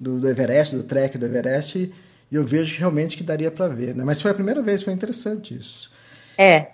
[0.00, 1.92] do, do, Everest, do trek do Everest, e,
[2.32, 4.04] E eu vejo realmente que daria para ver, né?
[4.06, 5.90] Mas foi a primeira vez, foi interessante isso.
[6.38, 6.68] É.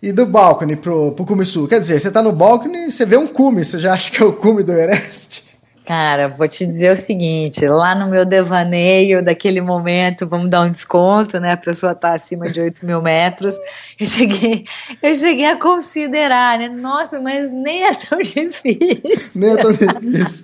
[0.00, 1.66] E do balcone pro, pro cume sul?
[1.66, 4.24] Quer dizer, você tá no balcone, você vê um cume, você já acha que é
[4.24, 5.47] o cume do Everest?
[5.88, 10.70] Cara, vou te dizer o seguinte, lá no meu devaneio daquele momento, vamos dar um
[10.70, 11.52] desconto, né?
[11.52, 13.56] A pessoa tá acima de 8 mil metros.
[13.98, 14.66] Eu cheguei,
[15.02, 16.68] eu cheguei a considerar, né?
[16.68, 19.40] Nossa, mas nem é tão difícil.
[19.40, 20.42] Nem é tão difícil.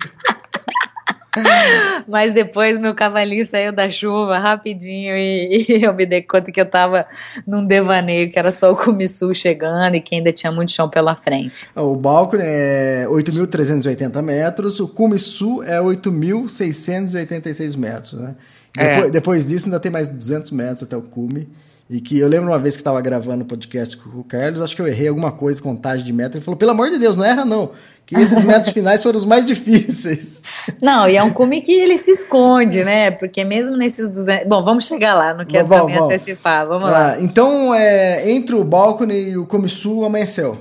[2.07, 6.59] Mas depois meu cavalinho saiu da chuva rapidinho e, e, eu me dei conta que
[6.59, 7.05] eu tava
[7.45, 11.15] num devaneio que era só o Kumisu chegando e que ainda tinha muito chão pela
[11.15, 11.69] frente.
[11.75, 18.35] O balcone é 8.380 metros, o Kumisu é 8.686 metros, né?
[18.77, 18.95] É.
[18.95, 21.47] Depois, depois, disso ainda tem mais 200 metros até o cume.
[21.87, 24.75] E que eu lembro uma vez que estava gravando o podcast com o Carlos, acho
[24.75, 26.35] que eu errei alguma coisa, contagem de metros.
[26.35, 27.71] Ele falou: pelo amor de Deus, não erra não.
[28.07, 30.41] Que esses metros finais foram os mais difíceis.
[30.81, 33.11] Não, e é um cume que ele se esconde, né?
[33.11, 34.47] Porque mesmo nesses 200.
[34.47, 36.13] Bom, vamos chegar lá, não quero vamos, também vamos.
[36.13, 36.65] antecipar.
[36.67, 37.21] Vamos ah, lá.
[37.21, 40.57] Então, é, entre o balcone e o cume sul, amanheceu.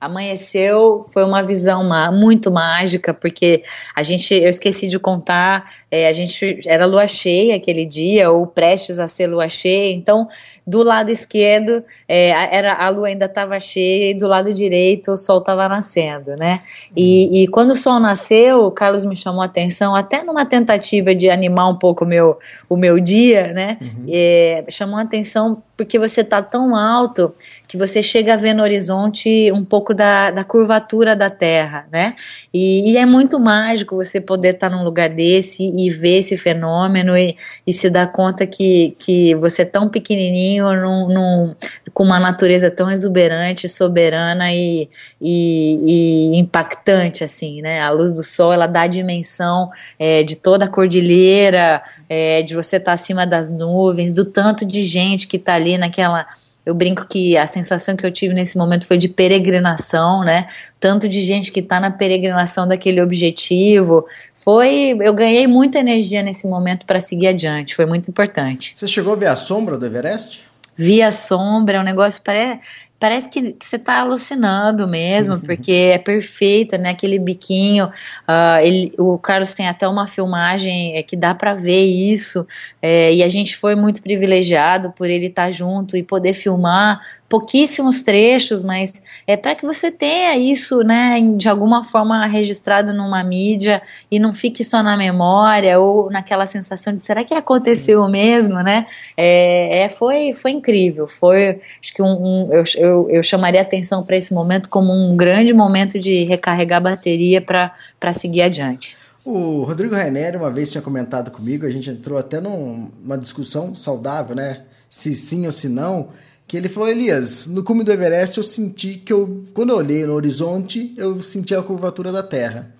[0.00, 1.82] Amanheceu, foi uma visão
[2.12, 3.64] muito mágica, porque
[3.96, 8.46] a gente, eu esqueci de contar, é, a gente era lua cheia aquele dia, ou
[8.46, 10.28] prestes a ser lua cheia, então
[10.68, 15.16] do lado esquerdo é, era a lua ainda estava cheia e do lado direito o
[15.16, 16.60] sol estava nascendo, né?
[16.94, 21.14] E, e, quando o sol nasceu, o Carlos me chamou a atenção, até numa tentativa
[21.14, 23.78] de animar um pouco o meu, o meu dia, né?
[23.80, 24.04] Uhum.
[24.10, 27.32] É, chamou a atenção porque você está tão alto
[27.68, 32.16] que você chega a ver no horizonte um pouco da, da curvatura da Terra, né?
[32.52, 36.36] E, e é muito mágico você poder estar tá num lugar desse e ver esse
[36.36, 41.54] fenômeno e, e se dar conta que, que você é tão pequenininho, num, num,
[41.92, 44.88] com uma natureza tão exuberante, soberana e,
[45.20, 47.80] e, e, impactante, assim, né?
[47.80, 52.54] A luz do sol, ela dá a dimensão é, de toda a cordilheira, é, de
[52.54, 56.26] você estar tá acima das nuvens, do tanto de gente que está ali naquela.
[56.64, 60.48] Eu brinco que a sensação que eu tive nesse momento foi de peregrinação, né?
[60.78, 64.06] Tanto de gente que está na peregrinação daquele objetivo.
[64.34, 64.94] Foi.
[65.00, 67.74] Eu ganhei muita energia nesse momento para seguir adiante.
[67.74, 68.74] Foi muito importante.
[68.76, 70.47] Você chegou a ver a sombra do Everest?
[70.78, 72.22] Vi a sombra, é um negócio.
[72.24, 72.60] Parece,
[73.00, 75.40] parece que, que você está alucinando mesmo, uhum.
[75.40, 76.90] porque é perfeito, né?
[76.90, 77.86] Aquele biquinho.
[77.86, 82.46] Uh, ele, o Carlos tem até uma filmagem é, que dá para ver isso,
[82.80, 87.00] é, e a gente foi muito privilegiado por ele estar tá junto e poder filmar
[87.28, 93.22] pouquíssimos trechos, mas é para que você tenha isso, né, de alguma forma registrado numa
[93.22, 98.62] mídia e não fique só na memória ou naquela sensação de será que aconteceu mesmo,
[98.62, 98.86] né?
[99.16, 104.02] É, é foi, foi incrível, foi acho que um, um eu, eu, eu chamaria atenção
[104.02, 108.96] para esse momento como um grande momento de recarregar a bateria para seguir adiante.
[109.26, 114.34] O Rodrigo Rainer uma vez tinha comentado comigo, a gente entrou até numa discussão saudável,
[114.34, 114.62] né?
[114.88, 116.08] Se sim ou se não
[116.48, 120.06] que ele falou, Elias, no cume do Everest eu senti que eu, quando eu olhei
[120.06, 122.74] no horizonte, eu senti a curvatura da Terra.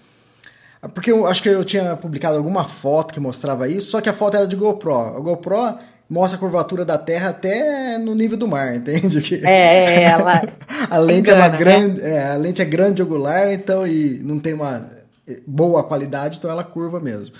[0.95, 4.13] Porque eu acho que eu tinha publicado alguma foto que mostrava isso, só que a
[4.15, 4.95] foto era de GoPro.
[4.95, 5.79] A GoPro
[6.09, 9.21] mostra a curvatura da Terra até no nível do mar, entende?
[9.21, 10.43] Que é, é ela
[10.89, 12.11] a lente engana, é uma grande, né?
[12.11, 14.91] é, a lente é grande angular, então e não tem uma
[15.47, 17.35] boa qualidade, então ela curva mesmo.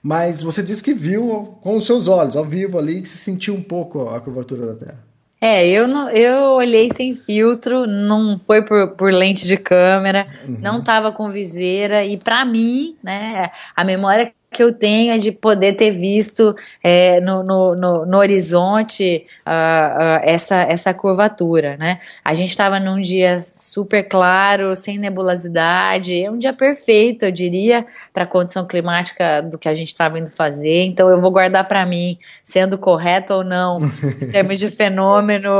[0.00, 3.54] Mas você disse que viu com os seus olhos, ao vivo ali, que se sentiu
[3.54, 5.11] um pouco a curvatura da Terra.
[5.44, 10.56] É, eu, não, eu olhei sem filtro, não foi por, por lente de câmera, uhum.
[10.60, 15.32] não tava com viseira, e para mim, né, a memória que eu tenho é de
[15.32, 22.00] poder ter visto é, no, no, no, no, horizonte uh, uh, essa, essa curvatura, né?
[22.24, 27.86] A gente estava num dia super claro, sem nebulosidade, é um dia perfeito, eu diria,
[28.12, 30.84] para a condição climática do que a gente estava indo fazer.
[30.84, 33.80] Então eu vou guardar para mim, sendo correto ou não,
[34.20, 35.50] em termos de fenômeno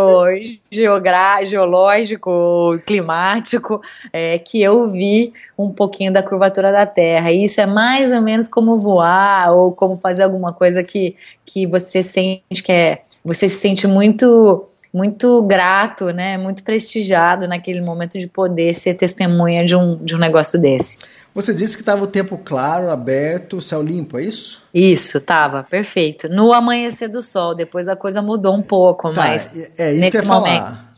[1.44, 3.80] geológico, climático,
[4.12, 7.30] é, que eu vi um pouquinho da curvatura da Terra.
[7.30, 11.66] E isso é mais ou menos como voar ou como fazer alguma coisa que, que
[11.66, 13.02] você sente que é.
[13.24, 16.36] Você se sente muito muito grato, né?
[16.36, 20.98] Muito prestigiado naquele momento de poder ser testemunha de um, de um negócio desse.
[21.34, 24.62] Você disse que estava o tempo claro, aberto, céu limpo, é isso?
[24.74, 26.28] Isso, tava, perfeito.
[26.28, 30.00] No amanhecer do sol, depois a coisa mudou um pouco, tá, mas é, é isso
[30.00, 30.60] nesse que eu momento.
[30.60, 30.92] Falar.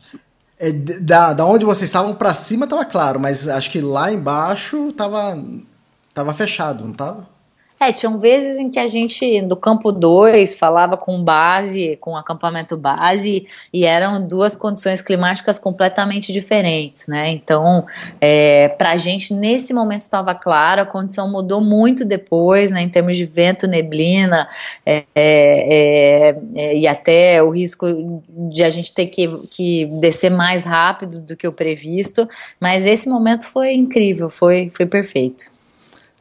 [0.57, 4.91] É, da, da onde vocês estavam para cima tava claro, mas acho que lá embaixo
[4.91, 5.37] tava,
[6.13, 7.34] tava fechado, não tava?
[7.79, 12.77] É, tinham vezes em que a gente, do campo 2, falava com base, com acampamento
[12.77, 17.29] base, e eram duas condições climáticas completamente diferentes, né?
[17.31, 17.85] Então,
[18.21, 23.17] é, pra gente, nesse momento estava claro, a condição mudou muito depois, né, em termos
[23.17, 24.47] de vento, neblina,
[24.85, 30.63] é, é, é e até o risco de a gente ter que, que descer mais
[30.63, 32.27] rápido do que o previsto,
[32.59, 35.54] mas esse momento foi incrível, foi, foi perfeito.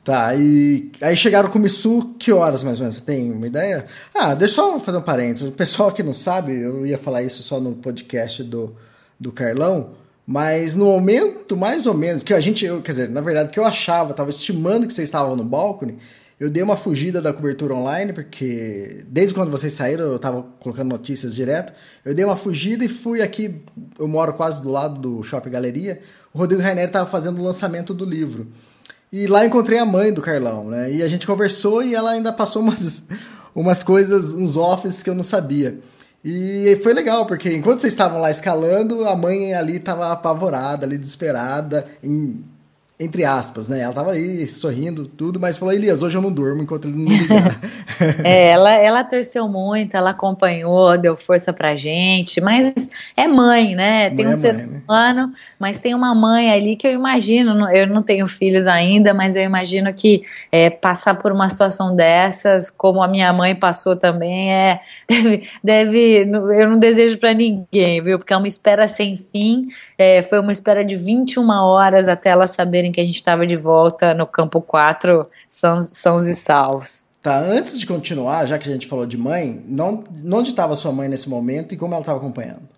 [0.05, 2.97] Tá, e aí chegaram com o Missu, que horas mais ou menos?
[2.97, 3.87] Você tem uma ideia?
[4.15, 5.49] Ah, deixa eu só fazer um parênteses.
[5.49, 8.77] O pessoal que não sabe, eu ia falar isso só no podcast do,
[9.19, 9.93] do Carlão,
[10.27, 13.59] mas no momento, mais ou menos, que a gente, eu, quer dizer, na verdade, que
[13.59, 15.99] eu achava, estava estimando que vocês estavam no balcone,
[16.39, 20.91] eu dei uma fugida da cobertura online, porque desde quando vocês saíram, eu estava colocando
[20.91, 21.73] notícias direto.
[22.05, 23.63] Eu dei uma fugida e fui aqui.
[23.99, 26.01] Eu moro quase do lado do Shopping Galeria.
[26.35, 28.49] O Rodrigo Rainer estava fazendo o lançamento do livro.
[29.17, 30.93] E lá encontrei a mãe do Carlão, né?
[30.93, 33.05] E a gente conversou e ela ainda passou umas,
[33.55, 35.79] umas coisas, uns offs que eu não sabia.
[36.25, 40.99] E foi legal, porque enquanto vocês estavam lá escalando, a mãe ali estava apavorada, ali
[40.99, 42.43] desesperada, em
[42.99, 43.81] entre aspas, né?
[43.81, 47.05] Ela tava aí sorrindo, tudo, mas falou, Elias, hoje eu não durmo enquanto ele não
[47.07, 47.61] ligar.
[48.23, 54.11] é, ela, ela torceu muito, ela acompanhou, deu força pra gente, mas é mãe, né?
[54.11, 54.81] Tem mãe um é ser né?
[54.87, 59.35] humano, mas tem uma mãe ali que eu imagino, eu não tenho filhos ainda, mas
[59.35, 60.23] eu imagino que
[60.53, 66.31] é, passar por uma situação dessas, como a minha mãe passou também, é deve, deve
[66.61, 68.19] eu não desejo para ninguém, viu?
[68.19, 69.67] Porque é uma espera sem fim,
[69.99, 73.47] é, foi uma espera de 21 horas até ela saber saberem que a gente estava
[73.47, 77.07] de volta no campo 4, sãos, sãos e salvos.
[77.23, 80.93] Tá, antes de continuar, já que a gente falou de mãe, não, onde estava sua
[80.93, 82.74] mãe nesse momento e como ela estava acompanhando?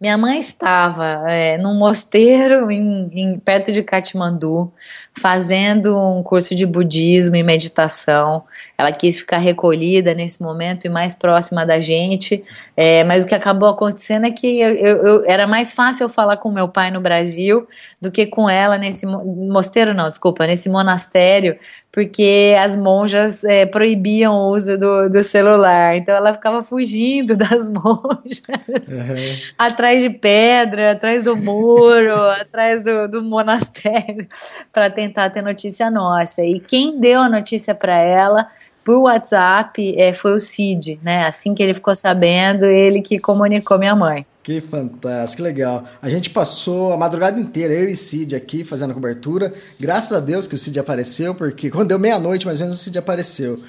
[0.00, 4.72] Minha mãe estava é, num mosteiro em, em, perto de Katmandu,
[5.12, 8.44] fazendo um curso de budismo e meditação.
[8.78, 12.42] Ela quis ficar recolhida nesse momento e mais próxima da gente,
[12.74, 16.08] é, mas o que acabou acontecendo é que eu, eu, eu, era mais fácil eu
[16.08, 17.68] falar com meu pai no Brasil
[18.00, 21.58] do que com ela nesse mosteiro, não, desculpa, nesse monastério,
[21.92, 25.96] porque as monjas é, proibiam o uso do, do, celular.
[25.96, 29.52] Então ela ficava fugindo das monjas, uhum.
[29.58, 34.26] atrás de pedra, atrás do muro, atrás do, do monastério,
[34.72, 36.42] para tentar ter notícia nossa.
[36.42, 38.48] E quem deu a notícia para ela
[38.84, 41.26] por WhatsApp é, foi o Cid, né?
[41.26, 44.26] Assim que ele ficou sabendo, ele que comunicou minha mãe.
[44.42, 45.84] Que fantástico, que legal.
[46.00, 49.52] A gente passou a madrugada inteira, eu e Cid aqui, fazendo cobertura.
[49.78, 52.82] Graças a Deus que o Cid apareceu, porque quando deu meia-noite, mais ou menos, o
[52.82, 53.60] Cid apareceu.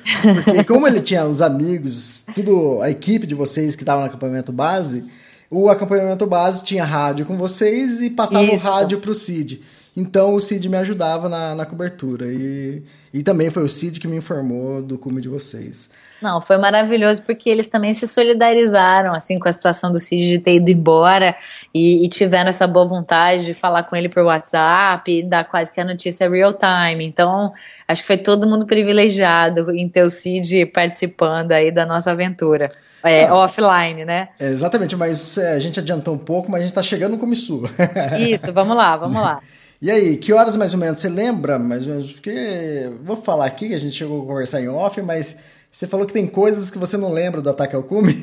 [0.46, 4.54] Porque como ele tinha os amigos, tudo, a equipe de vocês que estavam no acampamento
[4.54, 5.04] base,
[5.52, 8.66] o acampamento base tinha rádio com vocês e passava Isso.
[8.66, 9.62] o rádio para o Cid.
[9.96, 12.32] Então o Cid me ajudava na, na cobertura.
[12.32, 12.82] E,
[13.14, 15.90] e também foi o Cid que me informou do cume de vocês.
[16.22, 20.40] Não, foi maravilhoso porque eles também se solidarizaram assim com a situação do Cid de
[20.40, 21.36] ter ido embora
[21.74, 25.72] e, e tiveram essa boa vontade de falar com ele por WhatsApp e dar quase
[25.72, 27.04] que a notícia real time.
[27.06, 27.52] Então,
[27.88, 32.72] acho que foi todo mundo privilegiado em ter o Cid participando aí da nossa aventura.
[33.04, 34.30] É, ah, offline, né?
[34.40, 37.64] Exatamente, mas é, a gente adiantou um pouco, mas a gente tá chegando no Comissu.
[38.20, 39.42] Isso, vamos lá, vamos lá.
[39.82, 41.58] E aí, que horas mais ou menos você lembra?
[41.58, 45.02] Mais ou menos, porque vou falar aqui que a gente chegou a conversar em off,
[45.02, 45.40] mas
[45.72, 48.14] você falou que tem coisas que você não lembra do ataque ao cume?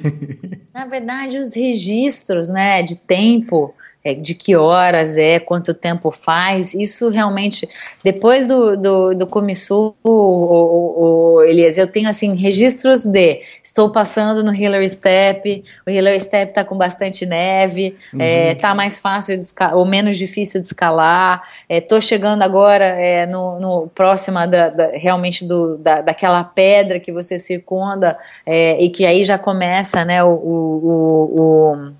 [0.73, 3.75] Na verdade, os registros, né, de tempo
[4.05, 7.69] é, de que horas é, quanto tempo faz, isso realmente,
[8.03, 13.91] depois do, do, do Comissu, o, o, o, Elias, eu tenho assim, registros de, estou
[13.91, 18.21] passando no Hillary Step, o Hillary Step está com bastante neve, uhum.
[18.21, 23.27] é, tá mais fácil, de ou menos difícil de escalar, estou é, chegando agora é,
[23.27, 28.89] no, no próxima da, da, realmente do, da, daquela pedra que você circunda, é, e
[28.91, 31.93] que aí já começa, né, o, o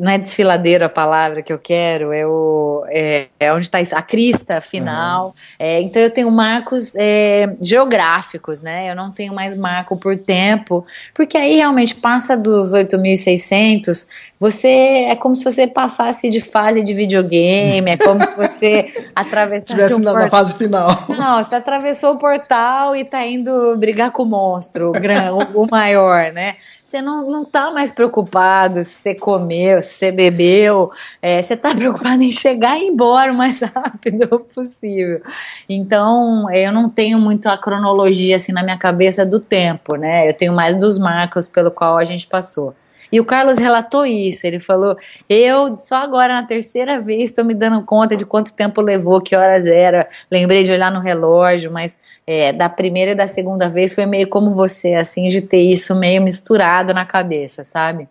[0.00, 4.02] não é desfiladeiro a palavra que eu quero, é, o, é, é onde está a
[4.02, 5.26] crista final.
[5.26, 5.32] Uhum.
[5.58, 8.90] É, então eu tenho marcos é, geográficos, né?
[8.90, 14.06] Eu não tenho mais marco por tempo, porque aí realmente passa dos 8.600,
[14.44, 18.84] você é como se você passasse de fase de videogame, é como se você
[19.16, 21.06] atravessasse Estivesse um na, na, fase final.
[21.08, 25.62] Não, você atravessou o portal e está indo brigar com o monstro, o, gran, o,
[25.62, 26.56] o maior, né?
[26.84, 30.92] você não, não tá mais preocupado se você comeu, se você bebeu,
[31.22, 35.22] é, você tá preocupado em chegar e ir embora o mais rápido possível.
[35.66, 40.28] Então, eu não tenho muito a cronologia assim na minha cabeça do tempo, né?
[40.28, 42.74] Eu tenho mais dos marcos pelo qual a gente passou.
[43.14, 44.44] E o Carlos relatou isso.
[44.44, 44.98] Ele falou:
[45.28, 49.36] Eu só agora na terceira vez estou me dando conta de quanto tempo levou, que
[49.36, 50.08] horas era.
[50.28, 51.96] Lembrei de olhar no relógio, mas
[52.26, 55.94] é, da primeira e da segunda vez foi meio como você, assim, de ter isso
[55.94, 58.08] meio misturado na cabeça, sabe?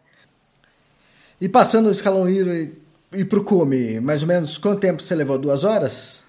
[1.42, 2.72] E passando o escalão ir,
[3.12, 5.38] ir pro cume, mais ou menos quanto tempo você levou?
[5.38, 6.24] Duas horas?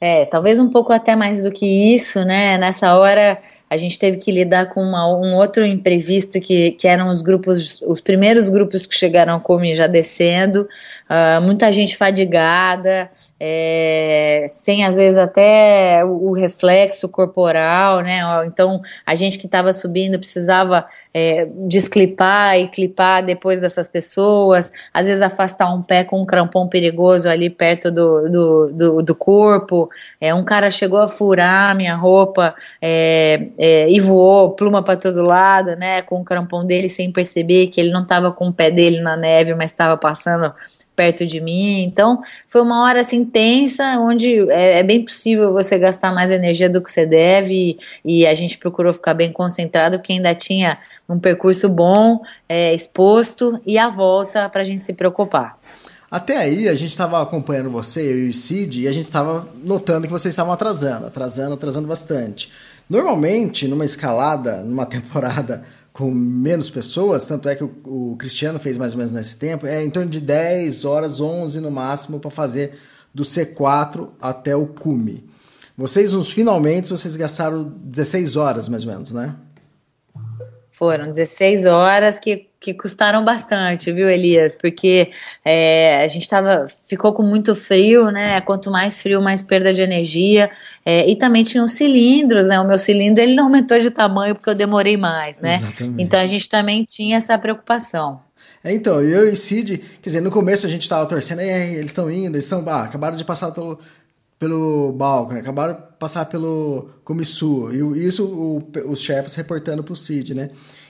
[0.00, 2.58] É, talvez um pouco até mais do que isso, né?
[2.58, 7.10] Nessa hora a gente teve que lidar com uma, um outro imprevisto que, que eram
[7.10, 10.68] os grupos, os primeiros grupos que chegaram como já descendo,
[11.08, 18.20] uh, muita gente fadigada, é, sem às vezes até o, o, reflexo corporal, né?
[18.46, 25.08] Então a gente que estava subindo precisava é, desclipar e clipar depois dessas pessoas, às
[25.08, 29.90] vezes afastar um pé com um crampão perigoso ali perto do, do, do, do corpo.
[30.20, 35.22] É, um cara chegou a furar minha roupa é, é e voou pluma para todo
[35.22, 36.02] lado, né?
[36.02, 39.16] Com o crampão dele sem perceber que ele não estava com o pé dele na
[39.16, 40.54] neve, mas estava passando
[40.94, 41.82] perto de mim.
[41.84, 46.68] Então, foi uma hora assim tensa, onde é, é, bem possível você gastar mais energia
[46.68, 50.78] do que você deve, e, a gente procurou ficar bem concentrado, porque ainda tinha
[51.08, 55.58] um percurso bom, é, exposto, e a volta para a gente se preocupar.
[56.10, 59.48] Até aí, a gente estava acompanhando você, eu e o Cid, e a gente estava
[59.62, 62.50] notando que vocês estavam atrasando, atrasando, atrasando bastante.
[62.88, 65.64] Normalmente, numa escalada, numa temporada
[65.94, 69.64] com menos pessoas, tanto é que o, o, Cristiano fez mais ou menos nesse tempo,
[69.64, 72.72] é em torno de 10 horas, 11 no máximo, para fazer
[73.14, 75.24] do C4 até o cume.
[75.78, 79.36] Vocês, nos finalmente, vocês gastaram 16 horas mais ou menos, né?
[80.74, 84.56] Foram 16 horas que, que custaram bastante, viu, Elias?
[84.56, 85.12] Porque
[85.44, 88.40] é, a gente tava, ficou com muito frio, né?
[88.40, 90.50] Quanto mais frio, mais perda de energia.
[90.84, 92.58] É, e também tinha os cilindros, né?
[92.58, 95.58] O meu cilindro ele não aumentou de tamanho porque eu demorei mais, né?
[95.62, 96.02] Exatamente.
[96.02, 98.20] Então a gente também tinha essa preocupação.
[98.64, 102.10] É, então, eu e Cid, quer dizer, no começo a gente estava torcendo, eles estão
[102.10, 103.78] indo, eles estão, ah, acabaram de passar pelo,
[104.38, 105.40] pelo balcão, né?
[105.40, 110.48] acabaram de passar pelo Comissu, e isso o, os chefes reportando pro Cid, né?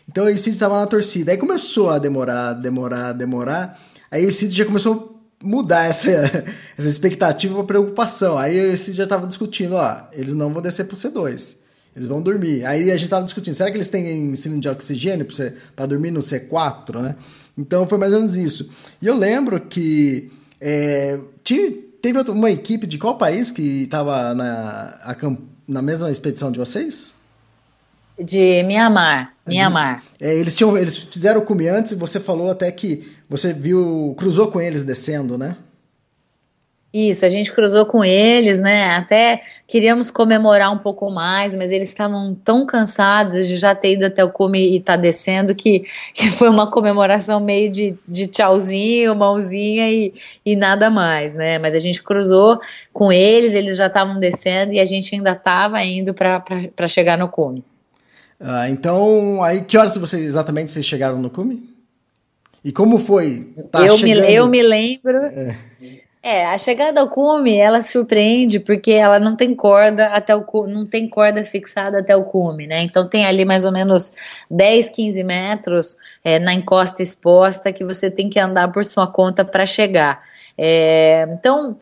[0.09, 3.81] Então o Cid tava na torcida, aí começou a demorar, demorar, demorar,
[4.11, 6.11] aí o Cid já começou a mudar essa,
[6.77, 10.87] essa expectativa para preocupação, aí o Cid já tava discutindo, ó, eles não vão descer
[10.87, 11.59] pro C2,
[11.95, 12.65] eles vão dormir.
[12.67, 15.27] Aí a gente tava discutindo, será que eles têm cilindro de oxigênio
[15.77, 17.15] para dormir no C4, né?
[17.57, 18.69] Então foi mais ou menos isso.
[19.01, 20.29] E eu lembro que
[20.61, 21.73] é, tinha,
[22.05, 25.17] Teve uma equipe de qual país que estava na,
[25.67, 27.15] na mesma expedição de vocês?
[28.21, 29.33] De Mianmar.
[29.47, 30.05] Mianmar.
[30.21, 34.15] É, eles, tinham, eles fizeram o cume antes e você falou até que você viu,
[34.19, 35.57] cruzou com eles descendo, né?
[36.95, 38.95] Isso, a gente cruzou com eles, né?
[38.95, 44.07] Até queríamos comemorar um pouco mais, mas eles estavam tão cansados de já ter ido
[44.07, 45.85] até o cume e estar tá descendo que,
[46.15, 50.15] que, foi uma comemoração meio de, de tchauzinho, mãozinha e,
[50.47, 51.59] e nada mais, né?
[51.59, 52.61] Mas a gente cruzou
[52.93, 57.27] com eles, eles já estavam descendo e a gente ainda estava indo para chegar no
[57.29, 57.65] cume.
[58.39, 61.75] Ah, então, aí que horas vocês exatamente vocês chegaram no cume?
[62.65, 63.53] E como foi?
[63.73, 65.17] Tá eu, me, eu me lembro.
[65.25, 65.74] É
[66.27, 70.73] é, a chegada ao cume, ela surpreende porque ela não tem corda até o cume,
[70.73, 72.81] não tem corda fixada até o cume, né?
[72.81, 74.11] Então tem ali mais ou menos
[74.51, 79.45] 10, 15 metros é, na encosta exposta que você tem que andar por sua conta
[79.45, 80.23] para chegar.
[80.57, 81.77] É, então,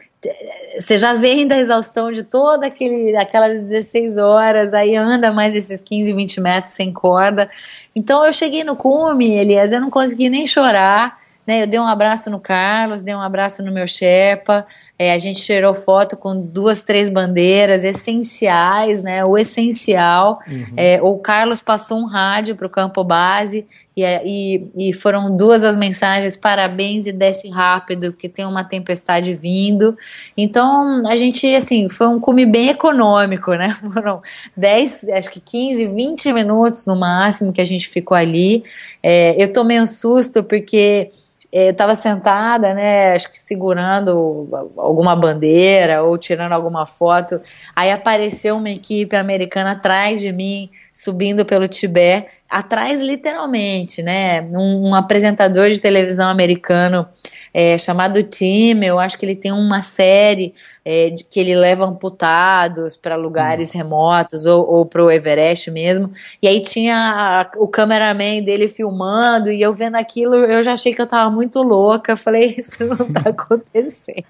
[0.81, 5.81] você já vem da exaustão de toda aquele, aquelas 16 horas, aí anda mais esses
[5.81, 7.49] 15, 20 metros sem corda.
[7.95, 11.22] Então eu cheguei no cume, Elias, eu não consegui nem chorar.
[11.47, 14.67] Né, eu dei um abraço no Carlos, dei um abraço no meu Sherpa,
[15.03, 19.25] é, a gente tirou foto com duas, três bandeiras essenciais, né?
[19.25, 20.39] O essencial.
[20.47, 20.75] Uhum.
[20.77, 25.37] É, o Carlos passou um rádio para o campo base e, é, e, e, foram
[25.37, 29.99] duas as mensagens: parabéns e desce rápido, porque tem uma tempestade vindo.
[30.37, 33.77] Então a gente, assim, foi um cume bem econômico, né?
[33.93, 34.23] Foram
[34.57, 38.63] 10, acho que 15, 20 minutos no máximo que a gente ficou ali.
[39.03, 41.09] É, eu tomei um susto porque
[41.53, 47.43] eu estava sentada, né, acho que segurando alguma bandeira ou tirando alguma foto.
[47.77, 54.43] Aí apareceu uma equipe americana atrás de mim, subindo pelo Tibete, atrás literalmente, né?
[54.43, 57.09] Um, um apresentador de televisão americano
[57.55, 61.85] é, chamado Tim, eu acho que ele tem uma série é, de, que ele leva
[61.85, 63.79] amputados para lugares hum.
[63.79, 66.13] remotos ou, ou para o Everest mesmo.
[66.41, 70.95] E aí tinha a, o cameraman dele filmando e eu vendo aquilo, eu já achei
[70.95, 72.17] que eu tava muito louca.
[72.17, 74.25] Falei, isso não tá acontecendo.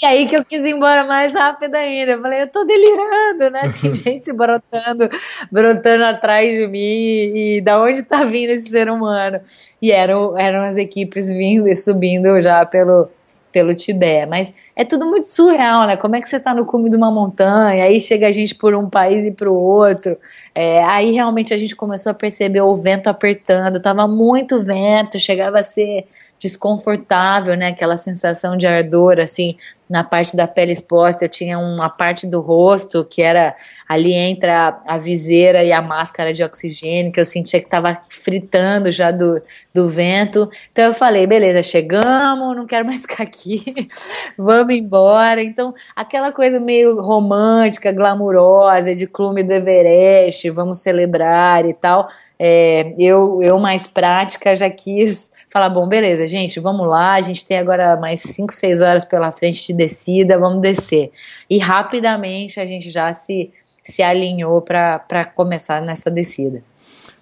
[0.00, 2.12] e aí que eu quis ir embora mais rápido ainda.
[2.12, 3.72] Eu falei, eu tô delirando, né?
[3.80, 5.08] Tem gente brotando brotando,
[5.50, 9.40] brotando atrás de e, e da onde tá vindo esse ser humano?
[9.80, 13.08] E eram, eram as equipes vindo e subindo já pelo,
[13.52, 14.28] pelo Tibete.
[14.28, 15.96] Mas é tudo muito surreal, né?
[15.96, 18.74] Como é que você está no cume de uma montanha, aí chega a gente por
[18.74, 20.18] um país e para o outro.
[20.54, 25.60] É, aí realmente a gente começou a perceber o vento apertando, tava muito vento, chegava
[25.60, 26.06] a ser
[26.38, 27.68] desconfortável, né?
[27.68, 29.56] Aquela sensação de ardor, assim,
[29.88, 31.24] na parte da pele exposta.
[31.24, 33.54] Eu tinha uma parte do rosto que era
[33.88, 37.96] ali entre a, a viseira e a máscara de oxigênio, que eu sentia que estava
[38.08, 39.40] fritando já do,
[39.72, 40.50] do vento.
[40.72, 43.88] Então eu falei, beleza, chegamos, não quero mais ficar aqui,
[44.36, 45.42] vamos embora.
[45.42, 52.08] Então, aquela coisa meio romântica, glamurosa, de clube do Everest, vamos celebrar e tal.
[52.38, 57.46] É, eu, eu mais prática já quis falar, bom, beleza, gente, vamos lá, a gente
[57.46, 61.10] tem agora mais 5, 6 horas pela frente de descida, vamos descer.
[61.48, 63.50] E rapidamente a gente já se,
[63.82, 66.62] se alinhou para começar nessa descida.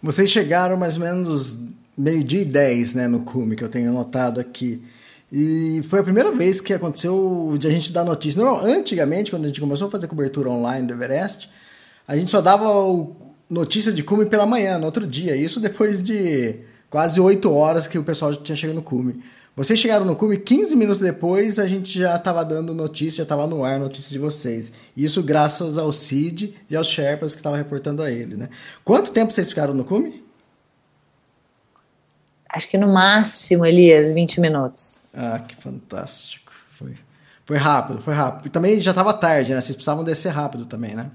[0.02, 1.60] Vocês chegaram mais ou menos
[1.96, 4.82] meio-dia e 10, né, no cume, que eu tenho anotado aqui.
[5.30, 8.42] E foi a primeira vez que aconteceu de a gente dar notícia.
[8.42, 11.48] Não, antigamente, quando a gente começou a fazer cobertura online do Everest,
[12.06, 12.66] a gente só dava
[13.48, 15.36] notícia de cume pela manhã, no outro dia.
[15.36, 19.20] Isso depois de quase oito horas que o pessoal tinha chegado no cume.
[19.56, 23.48] Vocês chegaram no cume, 15 minutos depois a gente já estava dando notícia, já estava
[23.48, 24.72] no ar notícia de vocês.
[24.96, 28.48] Isso graças ao Cid e aos Sherpas que estavam reportando a ele, né?
[28.84, 30.24] Quanto tempo vocês ficaram no cume?
[32.48, 35.02] Acho que no máximo, Elias, 20 minutos.
[35.12, 36.52] Ah, que fantástico.
[36.78, 36.94] Foi,
[37.44, 38.46] foi rápido, foi rápido.
[38.46, 39.60] E também já estava tarde, né?
[39.60, 41.10] Vocês precisavam descer rápido também, né?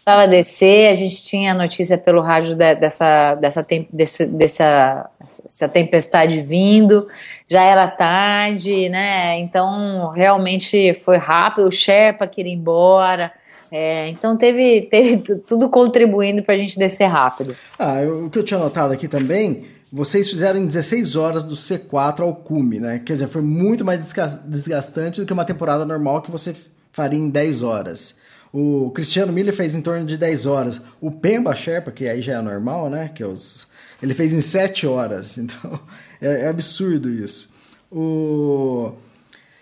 [0.00, 7.06] Precisava descer, a gente tinha notícia pelo rádio de, dessa, dessa, desse, dessa, tempestade vindo,
[7.46, 9.38] já era tarde, né?
[9.40, 13.30] Então realmente foi rápido, o Sherpa queria ir embora.
[13.70, 17.54] É, então teve, teve tudo contribuindo para a gente descer rápido.
[17.78, 21.54] Ah, eu, o que eu tinha notado aqui também, vocês fizeram em 16 horas do
[21.54, 23.02] C4 ao cume, né?
[23.04, 24.00] Quer dizer, foi muito mais
[24.46, 26.54] desgastante do que uma temporada normal que você
[26.90, 28.29] faria em 10 horas.
[28.52, 30.80] O Cristiano Miller fez em torno de 10 horas.
[31.00, 33.10] O Pemba Sherpa, que aí já é normal, né?
[33.14, 33.68] Que é os,
[34.02, 35.38] ele fez em 7 horas.
[35.50, 35.80] Então,
[36.20, 37.48] é, é absurdo isso.
[37.90, 38.92] O...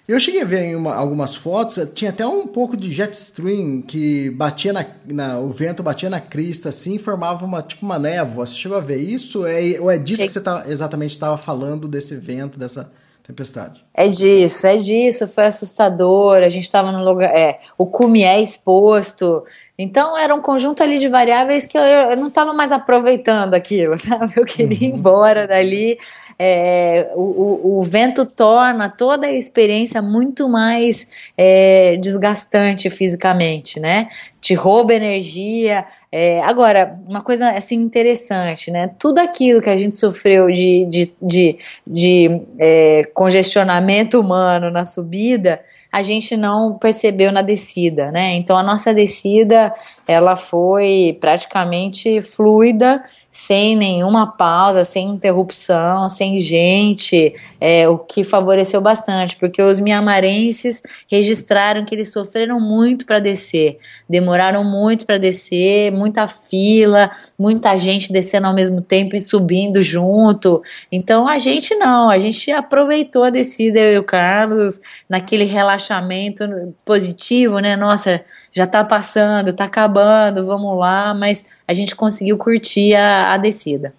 [0.07, 4.31] Eu cheguei a ver uma, algumas fotos, tinha até um pouco de jet stream que
[4.31, 8.47] batia na, na, o vento batia na crista assim, e formava uma tipo uma névoa.
[8.47, 9.45] Você chegou a ver isso?
[9.45, 12.91] É, ou é disso que você tá, exatamente estava falando desse vento, dessa
[13.29, 13.85] tempestade.
[13.93, 18.41] É disso, é disso, foi assustador, a gente estava no lugar, é, o cume é
[18.41, 19.45] exposto,
[19.79, 23.97] então era um conjunto ali de variáveis que eu, eu não estava mais aproveitando aquilo,
[23.99, 24.33] sabe?
[24.37, 24.99] Eu queria ir uhum.
[24.99, 25.99] embora dali.
[26.41, 34.09] É, o, o, o, vento torna toda a experiência muito mais é, desgastante fisicamente, né?
[34.41, 38.91] Te rouba energia, é, agora, uma coisa assim interessante, né?
[38.99, 45.61] Tudo aquilo que a gente sofreu de, de, de, de é, congestionamento humano na subida,
[45.91, 48.35] a gente não percebeu na descida, né?
[48.35, 49.75] Então a nossa descida
[50.09, 58.81] ela foi praticamente fluida, sem nenhuma pausa, sem interrupção, sem gente, é, o que favoreceu
[58.81, 63.79] bastante, porque os miamarenses registraram que eles sofreram muito para descer,
[64.09, 70.63] demoraram muito para descer, muita fila, muita gente descendo ao mesmo tempo e subindo junto.
[70.91, 76.45] Então a gente não, a gente aproveitou a descida, eu e o Carlos, naquele relaxamento
[76.83, 77.77] positivo, né?
[77.77, 78.23] Nossa,
[78.55, 79.98] já tá passando, tá acabando,
[80.45, 83.93] vamos lá, mas a gente conseguiu curtir a, a descida.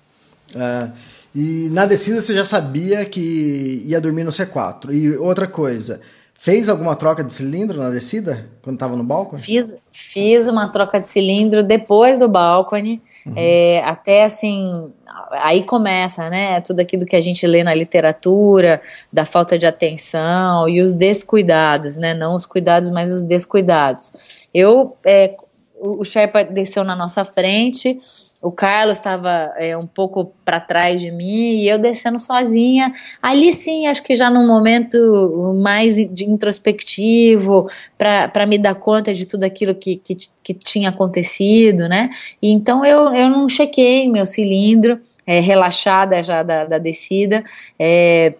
[0.56, 0.90] É,
[1.36, 4.94] e na descida você já sabia que ia dormir no C4.
[4.94, 6.02] E outra coisa,
[6.34, 9.42] fez alguma troca de cilindro na descida quando estava no balcone?
[9.42, 13.02] Fiz, fiz uma troca de cilindro depois do balcone.
[13.26, 13.34] Uhum.
[13.36, 14.90] É, até assim,
[15.32, 16.62] aí começa, né?
[16.62, 18.82] Tudo aquilo que a gente lê na literatura,
[19.12, 22.14] da falta de atenção e os descuidados, né?
[22.14, 24.48] Não os cuidados, mas os descuidados.
[24.54, 25.36] Eu, é,
[25.82, 28.00] o Sherpa desceu na nossa frente,
[28.42, 32.94] o Carlos estava é, um pouco para trás de mim e eu descendo sozinha.
[33.22, 39.26] Ali sim, acho que já num momento mais de introspectivo, para me dar conta de
[39.26, 42.10] tudo aquilo que, que, que, tinha acontecido, né?
[42.42, 47.44] E então eu, eu não chequei meu cilindro, é, relaxada já da, da descida.
[47.78, 48.36] É,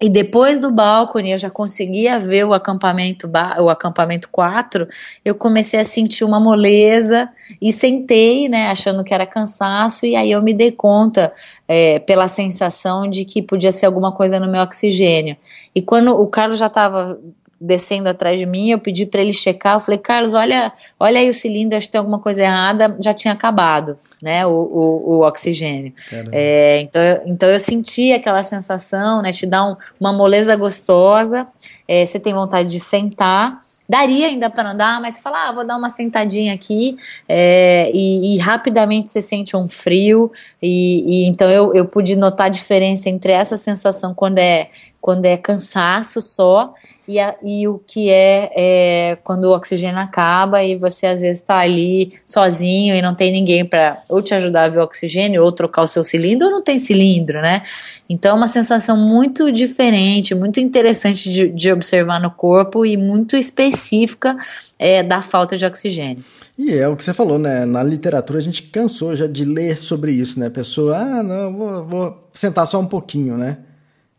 [0.00, 4.88] e depois do balcone, eu já conseguia ver o acampamento, o acampamento 4,
[5.22, 7.28] eu comecei a sentir uma moleza
[7.60, 11.30] e sentei, né, achando que era cansaço, e aí eu me dei conta
[11.68, 15.36] é, pela sensação de que podia ser alguma coisa no meu oxigênio.
[15.74, 17.20] E quando o Carlos já estava
[17.60, 21.28] descendo atrás de mim, eu pedi para ele checar, eu falei, Carlos, olha, olha aí
[21.28, 25.20] o cilindro, acho que tem alguma coisa errada, já tinha acabado, né, o, o, o
[25.26, 25.92] oxigênio.
[26.32, 31.46] É, então, eu, então eu senti aquela sensação, né, te dá um, uma moleza gostosa,
[31.86, 35.66] é, você tem vontade de sentar, daria ainda para andar, mas você fala, ah, vou
[35.66, 36.96] dar uma sentadinha aqui,
[37.28, 40.30] é, e, e, rapidamente você sente um frio,
[40.62, 45.24] e, e então eu, eu pude notar a diferença entre essa sensação quando é, quando
[45.24, 46.74] é cansaço só,
[47.10, 51.40] e, a, e o que é, é, quando o oxigênio acaba e você às vezes
[51.40, 55.42] está ali sozinho e não tem ninguém para ou te ajudar a ver o oxigênio
[55.42, 57.62] ou trocar o seu cilindro ou não tem cilindro, né?
[58.08, 63.36] Então é uma sensação muito diferente, muito interessante de, de observar no corpo e muito
[63.36, 64.36] específica
[64.78, 66.22] é, da falta de oxigênio.
[66.56, 67.64] E é o que você falou, né?
[67.64, 70.46] Na literatura a gente cansou já de ler sobre isso, né?
[70.46, 73.58] A pessoa, ah, não, vou, vou sentar só um pouquinho, né?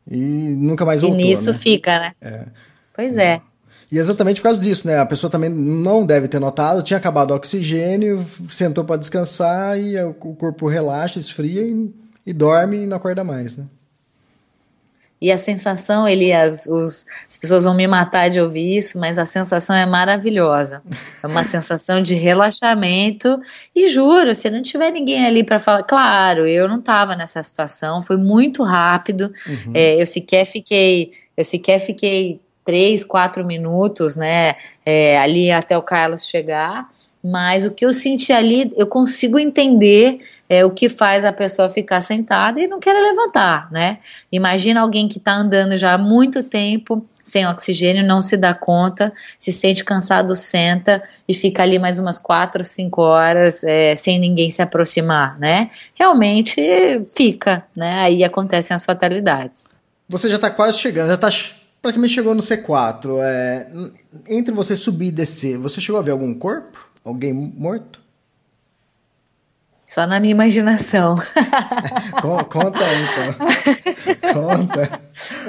[0.10, 1.20] E nunca mais voltou.
[1.20, 1.58] E nisso né?
[1.58, 2.12] fica, né?
[2.22, 2.46] É.
[2.94, 3.42] Pois é.
[3.92, 4.98] E exatamente por causa disso, né?
[5.00, 10.02] A pessoa também não deve ter notado, tinha acabado o oxigênio, sentou para descansar e
[10.02, 11.94] o corpo relaxa, esfria e,
[12.26, 13.66] e, dorme e não acorda mais, né?
[15.22, 19.26] E a sensação, Elias, os, as pessoas vão me matar de ouvir isso, mas a
[19.26, 20.82] sensação é maravilhosa.
[21.22, 23.40] É uma sensação de relaxamento.
[23.76, 28.02] E juro, se não tiver ninguém ali para falar, claro, eu não estava nessa situação,
[28.02, 29.32] foi muito rápido.
[29.46, 29.72] Uhum.
[29.76, 34.56] É, eu sequer fiquei, eu sequer fiquei três, quatro minutos, né,
[34.86, 36.90] é, ali até o Carlos chegar,
[37.24, 40.22] mas o que eu senti ali, eu consigo entender
[40.52, 44.00] é, o que faz a pessoa ficar sentada e não querer levantar, né?
[44.30, 49.14] Imagina alguém que está andando já há muito tempo sem oxigênio, não se dá conta,
[49.40, 54.52] se sente cansado, senta e fica ali mais umas quatro, cinco horas é, sem ninguém
[54.52, 55.70] se aproximar, né?
[55.98, 56.62] Realmente
[57.16, 58.00] fica, né?
[58.00, 59.70] Aí acontecem as fatalidades.
[60.10, 61.30] Você já está quase chegando, já está
[61.82, 63.20] praticamente chegou no C4.
[63.24, 63.68] É,
[64.28, 66.90] entre você subir e descer, você chegou a ver algum corpo?
[67.06, 68.02] Alguém morto?
[69.92, 71.18] Só na minha imaginação.
[72.50, 74.32] Conta aí, então.
[74.34, 75.02] Conta.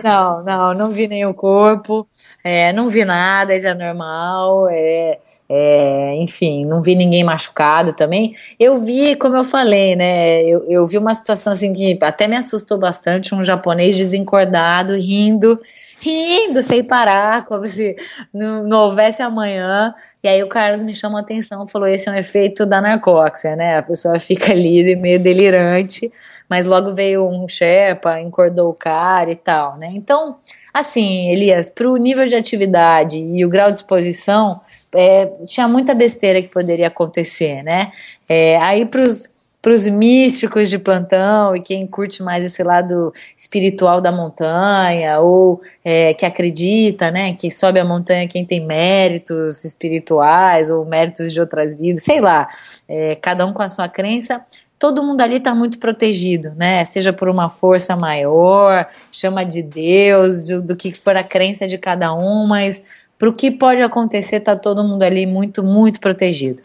[0.02, 2.08] Não, não, não vi nenhum corpo.
[2.42, 8.34] É, não vi nada de anormal, é, é, enfim, não vi ninguém machucado também.
[8.58, 10.42] Eu vi, como eu falei, né?
[10.42, 15.60] Eu, eu vi uma situação assim que até me assustou bastante: um japonês desencordado, rindo
[16.02, 17.94] rindo sem parar, como se
[18.34, 19.94] não, não, houvesse amanhã.
[20.22, 23.56] E aí o Carlos me chamou a atenção, falou: esse é um efeito da narcóxia,
[23.56, 23.78] né?
[23.78, 26.12] A pessoa fica ali meio delirante,
[26.48, 29.90] mas logo veio um Sherpa, encordou o cara e tal, né?
[29.92, 30.38] Então,
[30.72, 34.60] assim, Elias, para o nível de atividade e o grau de exposição,
[34.94, 37.92] é, tinha muita besteira que poderia acontecer, né?
[38.28, 39.31] É, aí para os
[39.62, 45.62] para os místicos de plantão e quem curte mais esse lado espiritual da montanha ou
[45.84, 51.40] é, que acredita, né, que sobe a montanha quem tem méritos espirituais ou méritos de
[51.40, 52.48] outras vidas, sei lá,
[52.88, 54.44] é, cada um com a sua crença.
[54.80, 56.84] Todo mundo ali está muito protegido, né?
[56.84, 61.78] Seja por uma força maior, chama de Deus, do, do que for a crença de
[61.78, 62.82] cada um, mas
[63.16, 66.60] para o que pode acontecer, está todo mundo ali muito, muito protegido.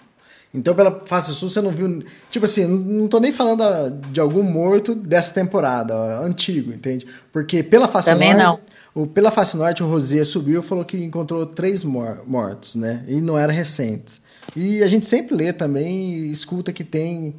[0.57, 2.03] Então, pela face sul, você não viu.
[2.31, 3.63] Tipo assim, não tô nem falando
[4.11, 7.05] de algum morto dessa temporada, ó, antigo, entende?
[7.31, 8.63] Porque pela face Também norte.
[8.95, 9.03] Não.
[9.03, 13.05] O, pela face norte, o Rosier subiu e falou que encontrou três mor mortos, né?
[13.07, 14.21] E não eram recentes.
[14.55, 17.35] E a gente sempre lê também e escuta que tem.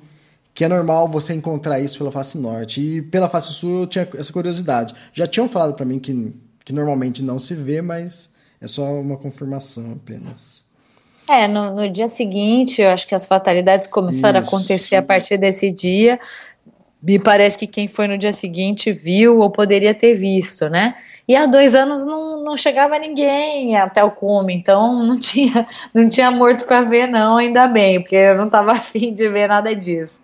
[0.54, 2.80] Que é normal você encontrar isso pela face norte.
[2.80, 4.94] E pela face sul eu tinha essa curiosidade.
[5.12, 6.32] Já tinham falado para mim que,
[6.64, 10.67] que normalmente não se vê, mas é só uma confirmação apenas.
[11.28, 14.54] É, no, no, dia seguinte, eu acho que as fatalidades começaram Isso.
[14.54, 16.18] a acontecer a partir desse dia.
[17.02, 20.94] Me parece que quem foi no dia seguinte viu ou poderia ter visto, né?
[21.28, 26.08] E há dois anos não, não chegava ninguém até o cume, então não tinha, não
[26.08, 29.76] tinha morto para ver, não, ainda bem, porque eu não estava afim de ver nada
[29.76, 30.22] disso.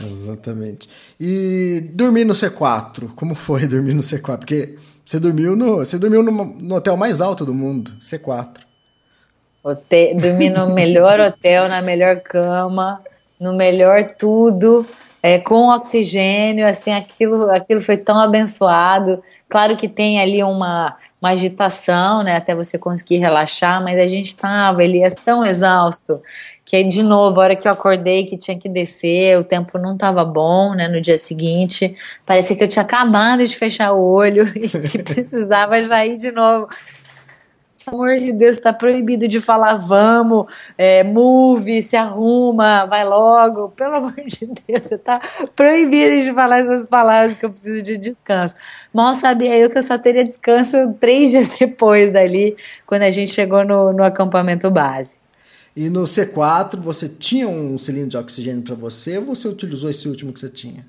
[0.00, 0.88] Exatamente.
[1.20, 4.38] E dormir no C4, como foi dormir no C4?
[4.38, 8.71] Porque você dormiu no, você dormiu no, no hotel mais alto do mundo, C4.
[9.64, 13.00] Hotel, dormir no melhor hotel, na melhor cama,
[13.38, 14.84] no melhor tudo,
[15.22, 19.22] é, com oxigênio, assim, aquilo, aquilo foi tão abençoado.
[19.48, 24.26] Claro que tem ali uma, uma agitação, né, até você conseguir relaxar, mas a gente
[24.26, 26.20] estava, Elias, tão exausto,
[26.64, 29.78] que aí, de novo, a hora que eu acordei, que tinha que descer, o tempo
[29.78, 31.94] não estava bom, né, no dia seguinte,
[32.26, 36.32] parecia que eu tinha acabado de fechar o olho e que precisava já ir de
[36.32, 36.68] novo
[37.84, 43.70] pelo amor de Deus, tá proibido de falar vamos, é, move, se arruma, vai logo.
[43.70, 45.20] Pelo amor de Deus, você tá
[45.54, 48.54] proibido de falar essas palavras que eu preciso de descanso.
[48.92, 52.56] Mal sabia eu que eu só teria descanso três dias depois dali,
[52.86, 55.20] quando a gente chegou no, no acampamento base.
[55.74, 60.06] E no C4, você tinha um cilindro de oxigênio para você ou você utilizou esse
[60.06, 60.84] último que você tinha?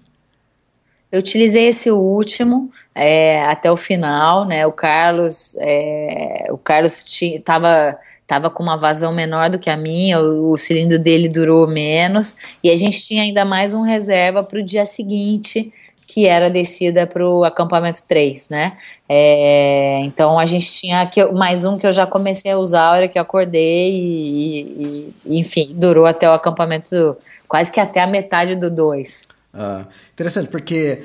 [1.14, 4.66] Eu utilizei esse último é, até o final, né?
[4.66, 10.20] O Carlos, é, o Carlos estava tava com uma vazão menor do que a minha,
[10.20, 14.58] o, o, cilindro dele durou menos e a gente tinha ainda mais um reserva para
[14.58, 15.72] o dia seguinte,
[16.08, 18.76] que era descida para o acampamento 3, né?
[19.08, 22.92] É, então a gente tinha que, mais um que eu já comecei a usar a
[22.92, 27.16] hora que eu acordei e, e enfim, durou até o acampamento,
[27.48, 29.33] quase que até a metade do 2.
[29.54, 31.04] Ah, interessante, porque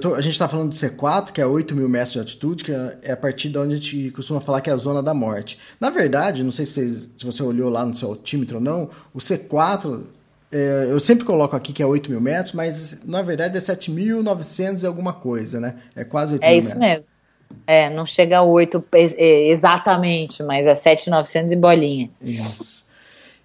[0.00, 2.72] tô, a gente está falando de C4, que é 8 mil metros de altitude, que
[3.02, 5.58] é a partir de onde a gente costuma falar que é a zona da morte.
[5.80, 9.18] Na verdade, não sei se, se você olhou lá no seu altímetro ou não, o
[9.18, 10.02] C4,
[10.52, 14.82] é, eu sempre coloco aqui que é 8 mil metros, mas na verdade é 7.900
[14.82, 15.76] e alguma coisa, né?
[15.94, 16.72] É quase 8 é mil metros.
[16.72, 17.16] É isso mesmo.
[17.66, 22.10] É, não chega a 8 é, exatamente, mas é 7.900 e bolinha.
[22.20, 22.84] Isso.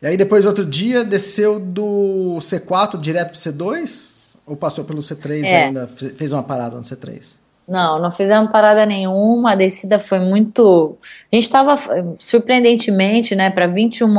[0.02, 4.11] E aí depois, outro dia, desceu do C4 direto para C2?
[4.46, 5.64] Ou passou pelo C3 é.
[5.66, 5.88] ainda?
[5.88, 7.42] Fez uma parada no C3?
[7.68, 9.52] Não, não fizemos parada nenhuma.
[9.54, 10.98] A descida foi muito.
[11.32, 11.76] A gente estava
[12.20, 14.14] surpreendentemente, né, para 21.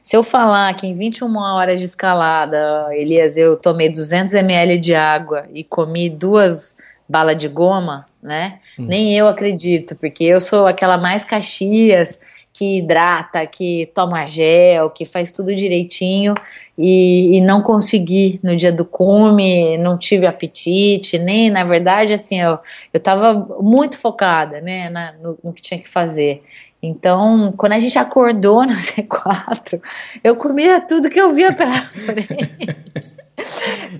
[0.00, 4.94] Se eu falar que em 21 horas de escalada, Elias, eu tomei 200 ml de
[4.94, 6.76] água e comi duas
[7.08, 8.60] balas de goma, né?
[8.78, 8.86] Hum.
[8.86, 12.18] Nem eu acredito, porque eu sou aquela mais Caxias
[12.52, 16.34] que hidrata, que toma gel, que faz tudo direitinho
[16.76, 22.40] e, e, não consegui no dia do cume, não tive apetite, nem, na verdade, assim,
[22.40, 22.58] eu,
[22.92, 26.42] eu tava muito focada, né, na, no, no, que tinha que fazer.
[26.82, 29.80] Então, quando a gente acordou no C4,
[30.22, 33.16] eu comia tudo que eu via pela frente.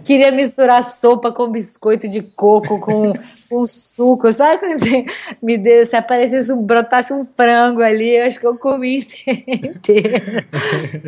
[0.04, 3.12] Queria misturar sopa com biscoito de coco, com,
[3.52, 5.04] com suco, sabe quando você
[5.42, 9.06] me deu, se aparecesse um, brotasse um frango ali, acho que eu comi
[9.46, 10.14] inteiro.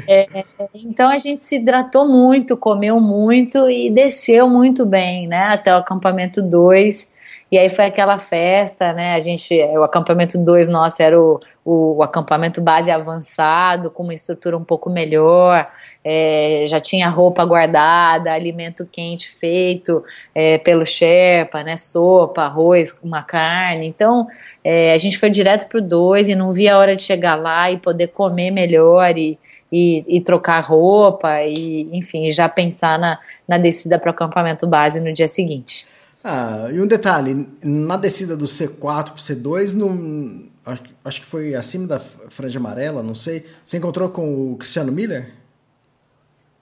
[0.06, 5.72] É, então a gente se hidratou muito, comeu muito e desceu muito bem, né, até
[5.72, 7.14] o acampamento 2,
[7.50, 9.14] e aí foi aquela festa, né?
[9.14, 14.12] A gente, o acampamento 2 nosso era o, o, o, acampamento base avançado, com uma
[14.12, 15.66] estrutura um pouco melhor,
[16.04, 20.04] é, já tinha roupa guardada, alimento quente feito
[20.34, 21.76] é, pelo Sherpa, né?
[21.76, 23.86] Sopa, arroz, uma carne.
[23.86, 24.26] Então
[24.62, 27.70] é, a gente foi direto pro 2 e não via a hora de chegar lá
[27.70, 29.38] e poder comer melhor e,
[29.70, 35.00] e, e, trocar roupa e, enfim, já pensar na, na descida para o acampamento base
[35.00, 35.86] no dia seguinte.
[36.22, 41.54] Ah, e um detalhe, na descida do C4 para C2, no, acho, acho que foi
[41.54, 45.32] acima da franja amarela, não sei, você encontrou com o Cristiano Miller?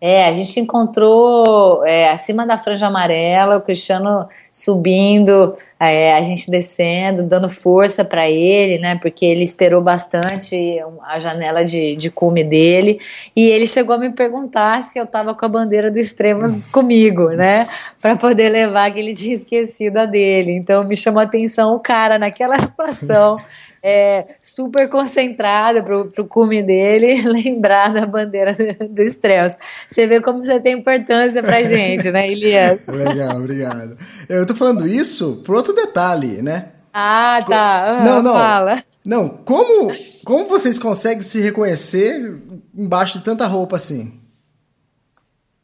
[0.04, 6.50] É, a gente encontrou é, acima da franja amarela, o Cristiano subindo, é, a gente
[6.50, 8.98] descendo, dando força para ele, né?
[9.00, 10.56] Porque ele esperou bastante
[11.04, 12.98] a janela de, de cume dele.
[13.36, 17.28] E ele chegou a me perguntar se eu tava com a bandeira do Extremos comigo,
[17.28, 17.68] né?
[18.00, 20.50] Para poder levar que ele tinha esquecido a dele.
[20.50, 23.36] Então me chamou a atenção o cara naquela situação
[23.82, 28.54] é, super concentrada pro, pro cume dele lembrar da bandeira
[28.88, 29.58] do, Strauss.
[29.88, 32.86] Você vê como você tem importância pra gente, né, Elias?
[32.88, 33.96] Legal, obrigado.
[34.28, 36.68] Eu tô falando isso por outro detalhe, né?
[36.92, 38.00] Ah, tá.
[38.00, 38.34] Ah, não, não.
[38.34, 38.82] Fala.
[39.04, 39.92] Não, como,
[40.24, 42.40] como vocês conseguem se reconhecer
[42.76, 44.20] embaixo de tanta roupa assim?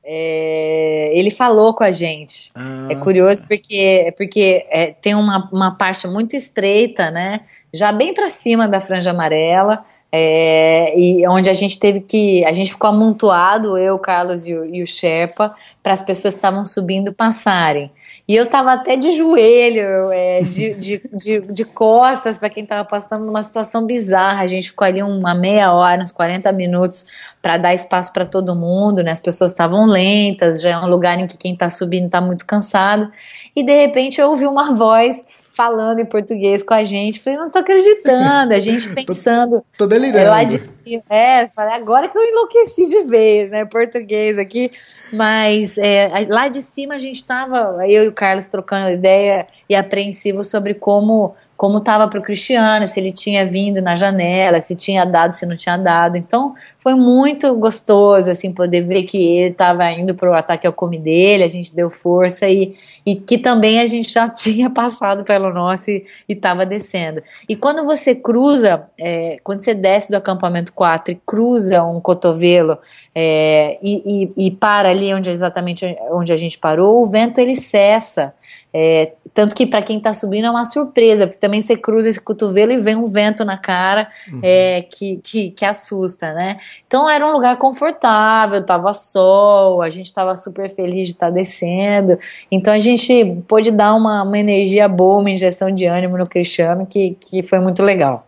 [0.02, 2.50] É, ele falou com a gente.
[2.54, 7.42] Ah, é curioso porque, porque é, tem uma, uma parte muito estreita, né?
[7.72, 12.42] Já bem para cima da franja amarela, é, e onde a gente teve que.
[12.46, 16.32] A gente ficou amontoado, eu, o Carlos e o, e o Sherpa, para as pessoas
[16.32, 17.90] que estavam subindo passarem.
[18.26, 22.88] E eu tava até de joelho, é, de, de, de, de, costas para quem tava
[22.88, 24.42] passando numa situação bizarra.
[24.42, 27.04] A gente ficou ali uma meia hora, uns 40 minutos,
[27.42, 29.10] para dar espaço para todo mundo, né?
[29.10, 32.46] As pessoas estavam lentas, já é um lugar em que quem tá subindo tá muito
[32.46, 33.12] cansado.
[33.54, 35.22] E de repente eu ouvi uma voz
[35.58, 37.18] falando em português com a gente.
[37.18, 38.54] Falei, não tô acreditando.
[38.54, 39.64] A gente pensando.
[39.76, 40.18] tô, tô delirando.
[40.18, 41.02] É, lá de cima.
[41.10, 43.64] É, falei, agora que eu enlouqueci de vez, né?
[43.64, 44.70] Português aqui.
[45.12, 49.74] Mas é, lá de cima a gente tava, eu e o Carlos trocando ideia e
[49.74, 54.76] apreensivo sobre como como estava para o Cristiano, se ele tinha vindo na janela, se
[54.76, 56.16] tinha dado, se não tinha dado.
[56.16, 60.72] Então foi muito gostoso assim poder ver que ele estava indo para o ataque ao
[60.72, 65.24] come dele, a gente deu força e, e que também a gente já tinha passado
[65.24, 67.20] pelo nosso e estava descendo.
[67.48, 72.78] E quando você cruza, é, quando você desce do acampamento 4 e cruza um cotovelo
[73.12, 77.56] é, e, e, e para ali onde exatamente onde a gente parou, o vento ele
[77.56, 78.32] cessa.
[78.72, 82.20] É, tanto que para quem está subindo é uma surpresa, porque também você cruza esse
[82.20, 84.40] cotovelo e vem um vento na cara uhum.
[84.42, 86.58] é, que, que, que, assusta, né?
[86.86, 91.32] Então era um lugar confortável, tava sol, a gente estava super feliz de estar tá
[91.32, 92.18] descendo.
[92.50, 96.86] Então a gente pôde dar uma, uma energia boa, uma injeção de ânimo no Cristiano,
[96.86, 98.26] que, que foi muito legal.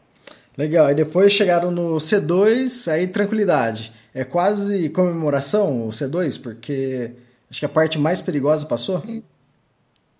[0.56, 3.92] Legal, e depois chegaram no C2, aí tranquilidade.
[4.12, 7.12] É quase comemoração o C2, porque
[7.50, 9.02] acho que a parte mais perigosa passou?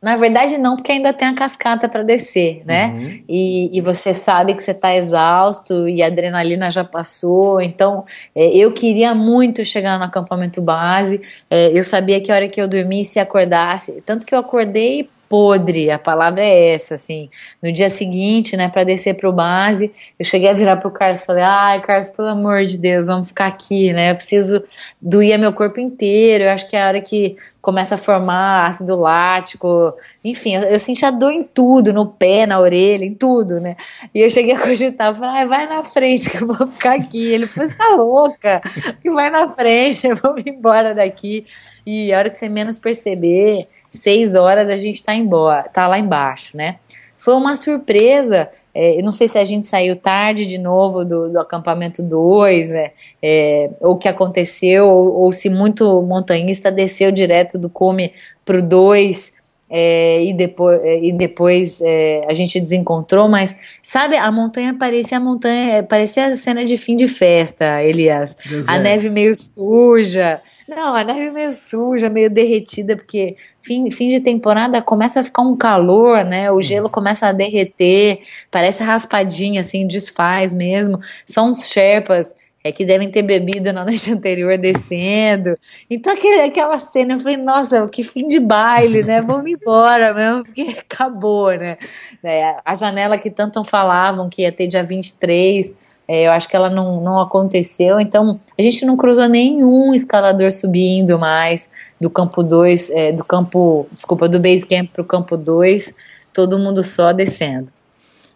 [0.03, 2.86] Na verdade, não, porque ainda tem a cascata para descer, né?
[2.86, 3.22] Uhum.
[3.28, 7.61] E, e, você sabe que você está exausto e a adrenalina já passou.
[7.61, 11.20] Então, é, eu queria muito chegar no acampamento base.
[11.51, 15.07] É, eu sabia que a hora que eu dormisse e acordasse, tanto que eu acordei
[15.31, 17.31] podre, a palavra é essa, assim.
[17.62, 21.24] No dia seguinte, né, para descer pro base, eu cheguei a virar pro Carlos e
[21.24, 24.11] falei: ai, Carlos, pelo amor de Deus, vamos ficar aqui, né?
[24.11, 24.64] Eu preciso
[25.01, 26.45] doía meu corpo inteiro.
[26.45, 30.81] Eu acho que é a hora que começa a formar ácido lático, enfim, eu, eu
[30.81, 33.76] senti a dor em tudo, no pé, na orelha, em tudo, né?
[34.14, 37.33] E eu cheguei a cogitar, falei, vai na frente que eu vou ficar aqui.
[37.33, 38.62] Ele falou, você tá louca?
[39.01, 41.47] Que vai na frente, vamos embora daqui.
[41.87, 45.99] E a hora que você menos perceber, seis horas a gente tá embora, tá lá
[45.99, 46.76] embaixo, né?
[47.20, 48.49] Foi uma surpresa.
[48.74, 52.70] É, eu não sei se a gente saiu tarde de novo do, do acampamento 2,
[52.72, 58.14] é, é, ou o que aconteceu, ou, ou, se muito montanhista desceu direto do cume
[58.43, 59.39] pro 2.
[59.71, 65.18] É, e depois, é, e depois é, a gente desencontrou, mas sabe, a montanha parecia
[65.18, 68.37] a montanha, parecia a cena de fim de festa, Elias.
[68.66, 70.41] A neve meio suja,
[70.71, 75.43] não, a neve meio suja, meio derretida, porque fim, fim de temporada começa a ficar
[75.43, 76.49] um calor, né?
[76.53, 76.93] O gelo uhum.
[76.93, 78.21] começa a derreter,
[78.53, 81.01] parece raspadinha, assim, desfaz mesmo.
[81.27, 85.56] São uns sherpas é que devem ter bebido na noite anterior descendo.
[85.88, 89.20] Então aquele, aquela cena, eu falei, nossa, que fim de baile, né?
[89.20, 91.78] Vamos embora mesmo, porque acabou, né?
[92.22, 95.74] É, a janela que tanto falavam que ia ter dia 23,
[96.06, 100.50] é, eu acho que ela não, não aconteceu, então a gente não cruzou nenhum escalador
[100.50, 105.36] subindo mais do campo 2, é, do campo, desculpa, do base camp para o campo
[105.36, 105.94] 2,
[106.32, 107.72] todo mundo só descendo.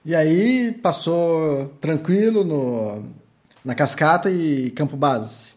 [0.04, 3.02] E aí passou tranquilo no,
[3.64, 5.54] na cascata e campo base?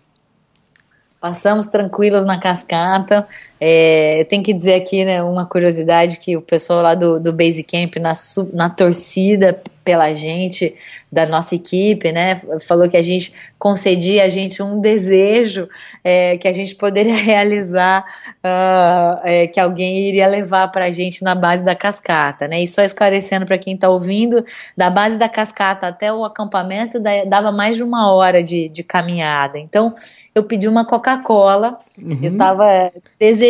[1.20, 3.28] Passamos tranquilos na cascata.
[3.60, 7.34] É, eu tenho que dizer aqui né, uma curiosidade que o pessoal lá do, do
[7.34, 8.14] Base Camp, na,
[8.54, 10.76] na torcida pela gente,
[11.10, 12.36] da nossa equipe, né?
[12.68, 15.70] Falou que a gente concedia a gente um desejo
[16.04, 18.06] é, que a gente poderia realizar,
[18.44, 22.62] uh, é, que alguém iria levar para a gente na base da cascata, né?
[22.62, 24.46] E só esclarecendo para quem está ouvindo,
[24.76, 29.58] da base da cascata até o acampamento dava mais de uma hora de, de caminhada.
[29.58, 29.96] Então
[30.36, 32.20] eu pedi uma Coca-Cola, uhum.
[32.22, 33.47] eu estava desejando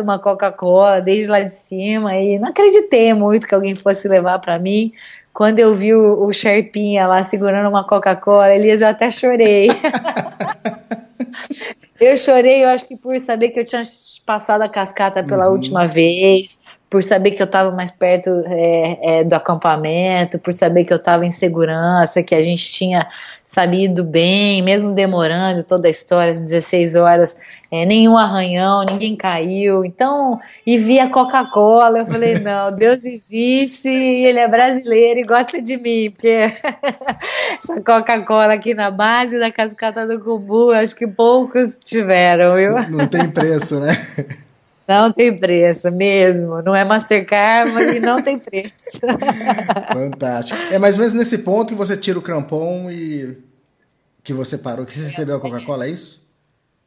[0.00, 4.58] uma Coca-Cola desde lá de cima e não acreditei muito que alguém fosse levar para
[4.58, 4.92] mim.
[5.32, 9.68] Quando eu vi o, o Sherpinha lá segurando uma Coca-Cola, Elias, eu até chorei.
[12.00, 13.82] eu chorei, eu acho que por saber que eu tinha
[14.26, 15.52] passado a cascata pela uhum.
[15.52, 16.58] última vez,
[16.90, 20.96] por saber que eu estava mais perto é, é, do acampamento, por saber que eu
[20.96, 23.06] estava em segurança, que a gente tinha
[23.44, 27.38] sabido bem, mesmo demorando toda a história, 16 horas,
[27.70, 29.84] é, nenhum arranhão, ninguém caiu.
[29.84, 35.60] Então, e vi a Coca-Cola, eu falei, não, Deus existe, ele é brasileiro e gosta
[35.60, 36.46] de mim, porque
[37.62, 42.72] essa Coca-Cola aqui na base da cascata do Cumbu, acho que poucos tiveram, viu?
[42.72, 43.92] Não, não tem preço, né?
[44.88, 46.62] Não tem preço mesmo.
[46.62, 49.00] Não é Mastercard, mas não tem preço.
[49.92, 50.58] Fantástico.
[50.72, 53.36] É mais ou menos nesse ponto que você tira o crampon e
[54.24, 56.26] que você parou, que você recebeu a Coca-Cola, é isso?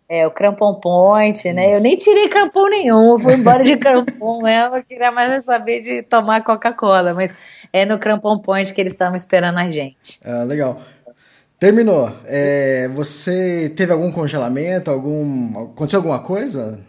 [0.09, 1.75] É, o crampon point, né?
[1.75, 6.03] Eu nem tirei crampon nenhum, fui embora de crampon mesmo, eu queria mais saber de
[6.03, 7.33] tomar Coca-Cola, mas
[7.71, 10.19] é no crampon point que eles estavam esperando a gente.
[10.25, 10.81] Ah, legal.
[11.57, 12.11] Terminou.
[12.25, 14.89] É, você teve algum congelamento?
[14.89, 15.65] Algum.
[15.65, 16.79] Aconteceu alguma coisa?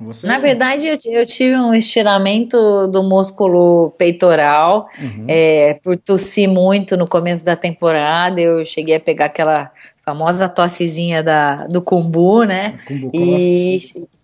[0.00, 0.26] Você...
[0.26, 5.26] Na verdade, eu, eu, tive um estiramento do músculo peitoral uhum.
[5.28, 8.40] é, por tossir muito no começo da temporada.
[8.40, 9.70] Eu cheguei a pegar aquela
[10.04, 12.78] famosa tossezinha da, do kumbu, né?
[12.90, 13.78] A e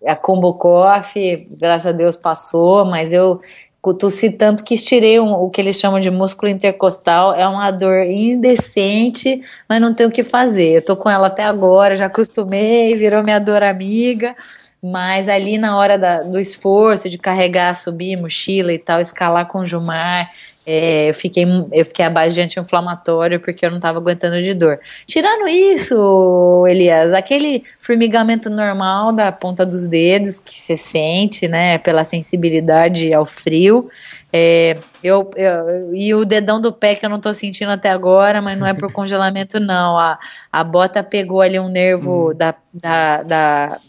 [0.05, 3.41] a kumbu coffee, graças a Deus passou, mas eu
[3.99, 7.33] tossi tanto que estirei um, o que eles chamam de músculo intercostal.
[7.35, 10.77] É uma dor indecente, mas não tenho o que fazer.
[10.77, 14.35] Eu tô com ela até agora, já acostumei, virou minha dor amiga.
[14.83, 19.59] Mas ali na hora da, do esforço de carregar, subir mochila e tal, escalar com
[19.59, 20.31] o Jumar,
[20.73, 24.79] é, eu, fiquei, eu fiquei abaixo de anti-inflamatório porque eu não estava aguentando de dor.
[25.07, 32.05] Tirando isso, Elias, aquele formigamento normal da ponta dos dedos que você sente, né, pela
[32.05, 33.91] sensibilidade ao frio.
[34.33, 38.41] É, eu, eu, e o dedão do pé que eu não estou sentindo até agora,
[38.41, 39.99] mas não é por congelamento, não.
[39.99, 40.19] A,
[40.53, 42.35] a bota pegou ali um nervo hum.
[42.37, 43.81] da, da, da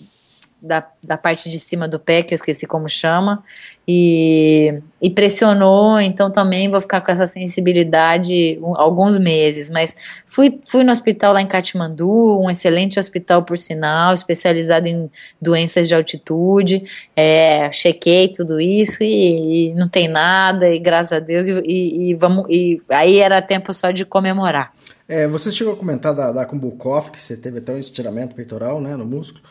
[0.62, 3.44] da, da parte de cima do pé, que eu esqueci como chama,
[3.88, 9.72] e, e pressionou, então também vou ficar com essa sensibilidade um, alguns meses.
[9.72, 9.96] Mas
[10.26, 15.10] fui, fui no hospital lá em Katmandu, um excelente hospital por sinal, especializado em
[15.42, 16.84] doenças de altitude,
[17.16, 22.12] é, chequei tudo isso e, e, não tem nada, e graças a Deus, e, e,
[22.12, 24.74] e, vamos, e aí era tempo só de comemorar.
[25.08, 28.80] É, você chegou a comentar da, da Kumbukoff, que você teve até um estiramento peitoral
[28.80, 29.44] né, no músculo.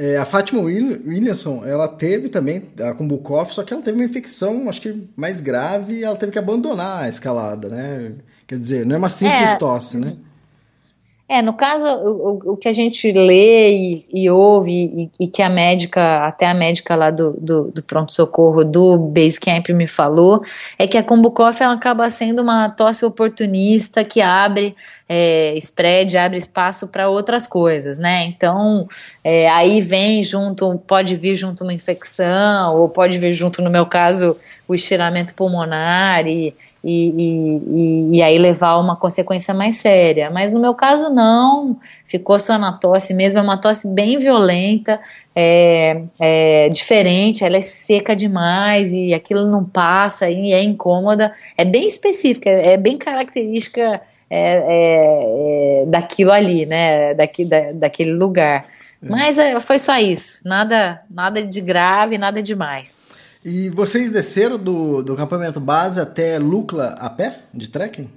[0.00, 4.04] É, a Fátima Williamson, ela teve também a com Bukov, só que ela teve uma
[4.04, 8.12] infecção, acho que mais grave, e ela teve que abandonar a escalada, né?
[8.46, 10.16] Quer dizer, não é uma simples é, tosse, né?
[11.30, 15.42] É, no caso, o, o que a gente lê e, e ouve, e, e, que
[15.42, 20.42] a médica, até a médica lá do, do, do pronto-socorro do Basecamp me falou,
[20.78, 24.74] é que a Kombukoff ela acaba sendo uma tosse oportunista que abre
[25.06, 28.24] é, spread, abre espaço para outras coisas, né?
[28.24, 28.88] Então,
[29.22, 33.84] é, aí vem junto, pode vir junto uma infecção, ou pode vir junto, no meu
[33.84, 34.34] caso,
[34.66, 36.54] o estiramento pulmonar e
[36.88, 40.30] e, e, e, aí levar uma consequência mais séria.
[40.30, 45.00] Mas no meu caso, não, ficou só na tosse mesmo, é uma tosse bem violenta,
[45.34, 51.64] é, é diferente, ela é seca demais e aquilo não passa e é incômoda, é
[51.64, 58.66] bem específica, é bem característica é, é, é daquilo ali, né, daqui, da, daquele lugar.
[59.02, 59.08] É.
[59.08, 63.07] Mas é, foi só isso, nada, nada de grave, nada demais.
[63.44, 68.08] E vocês desceram do, do acampamento base até Lucla a pé, de trekking?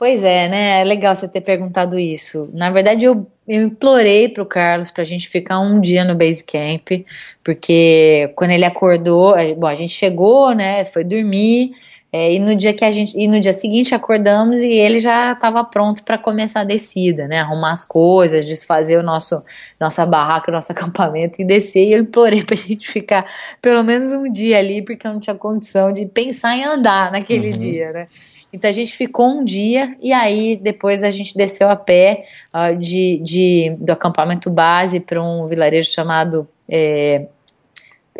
[0.00, 0.80] Pois é, né?
[0.80, 2.48] É legal você ter perguntado isso.
[2.54, 7.04] Na verdade, eu, eu implorei pro Carlos pra gente ficar um dia no base camp,
[7.44, 10.86] porque quando ele acordou, bom, a gente chegou, né?
[10.86, 11.72] Foi dormir.
[12.12, 15.32] É, e no dia que a gente e no dia seguinte acordamos e ele já
[15.32, 17.38] estava pronto para começar a descida, né?
[17.38, 19.42] Arrumar as coisas, desfazer o nosso
[19.78, 21.86] nossa barraca, nosso acampamento e descer.
[21.86, 23.26] E eu implorei para a gente ficar
[23.62, 27.52] pelo menos um dia ali, porque eu não tinha condição de pensar em andar naquele
[27.52, 27.56] uhum.
[27.56, 28.06] dia, né?
[28.52, 32.76] Então a gente ficou um dia e aí depois a gente desceu a pé uh,
[32.76, 37.26] de, de, do acampamento base para um vilarejo chamado é,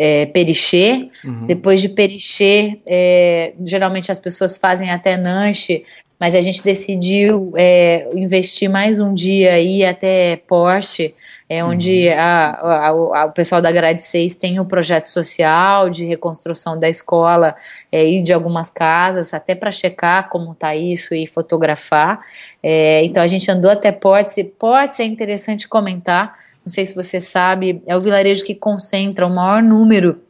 [0.02, 1.10] é, Perichê.
[1.22, 1.44] Uhum.
[1.44, 5.84] Depois de Perichê, é, geralmente as pessoas fazem até Nanche,
[6.18, 11.14] mas a gente decidiu é, investir mais um dia aí até Porsche,
[11.48, 12.14] é onde uhum.
[12.14, 16.88] a, a, a, o pessoal da Grade 6 tem um projeto social de reconstrução da
[16.88, 17.54] escola
[17.92, 22.20] é, e de algumas casas, até para checar como está isso e fotografar.
[22.62, 26.94] É, então a gente andou até Portes, e Portes é interessante comentar, não sei se
[26.94, 30.20] você sabe, é o vilarejo que concentra o maior número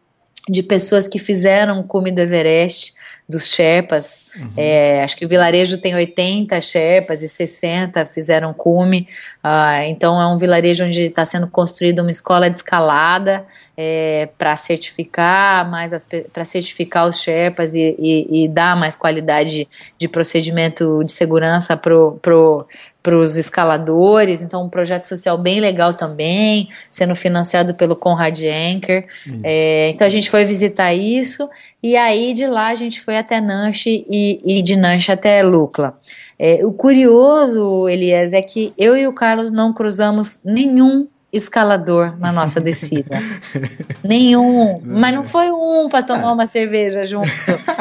[0.49, 2.95] de pessoas que fizeram o cume do Everest,
[3.31, 4.27] dos Sherpas.
[4.37, 4.51] Uhum.
[4.57, 9.07] É, acho que o vilarejo tem 80 Sherpas e 60 fizeram cume.
[9.45, 14.57] Uh, então é um vilarejo onde está sendo construída uma escola de escalada é, para
[14.57, 15.93] certificar mais
[16.33, 22.19] para certificar os Sherpas e, e, e, dar mais qualidade de procedimento de segurança pro,
[22.21, 22.67] pro
[23.03, 29.07] para os escaladores, então um projeto social bem legal também, sendo financiado pelo Conrad Anker.
[29.43, 31.49] É, então a gente foi visitar isso
[31.83, 35.99] e aí de lá a gente foi até Nanche e, e de Nanche até Lucla.
[36.39, 42.33] É, o curioso, Elias, é que eu e o Carlos não cruzamos nenhum escalador na
[42.33, 43.19] nossa descida.
[44.03, 44.81] Nenhum.
[44.85, 47.29] Mas não foi um para tomar uma cerveja junto.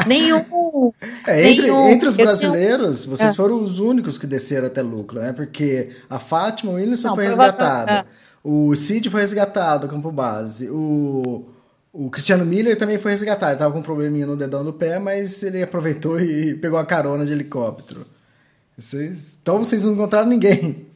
[0.06, 0.92] Nenhum.
[1.26, 1.88] É, entre, nenhum.
[1.88, 3.16] entre os brasileiros, tinha...
[3.16, 3.34] vocês ah.
[3.34, 5.32] foram os únicos que desceram até Lucla, né?
[5.32, 8.00] Porque a Fátima Williamson não, foi resgatada.
[8.00, 8.04] Ah.
[8.42, 10.70] O Cid foi resgatado, campo base.
[10.70, 11.44] O,
[11.92, 13.52] o Cristiano Miller também foi resgatado.
[13.52, 16.86] Ele tava com um probleminha no dedão do pé, mas ele aproveitou e pegou a
[16.86, 18.06] carona de helicóptero.
[18.78, 20.89] Vocês, então vocês não encontraram ninguém.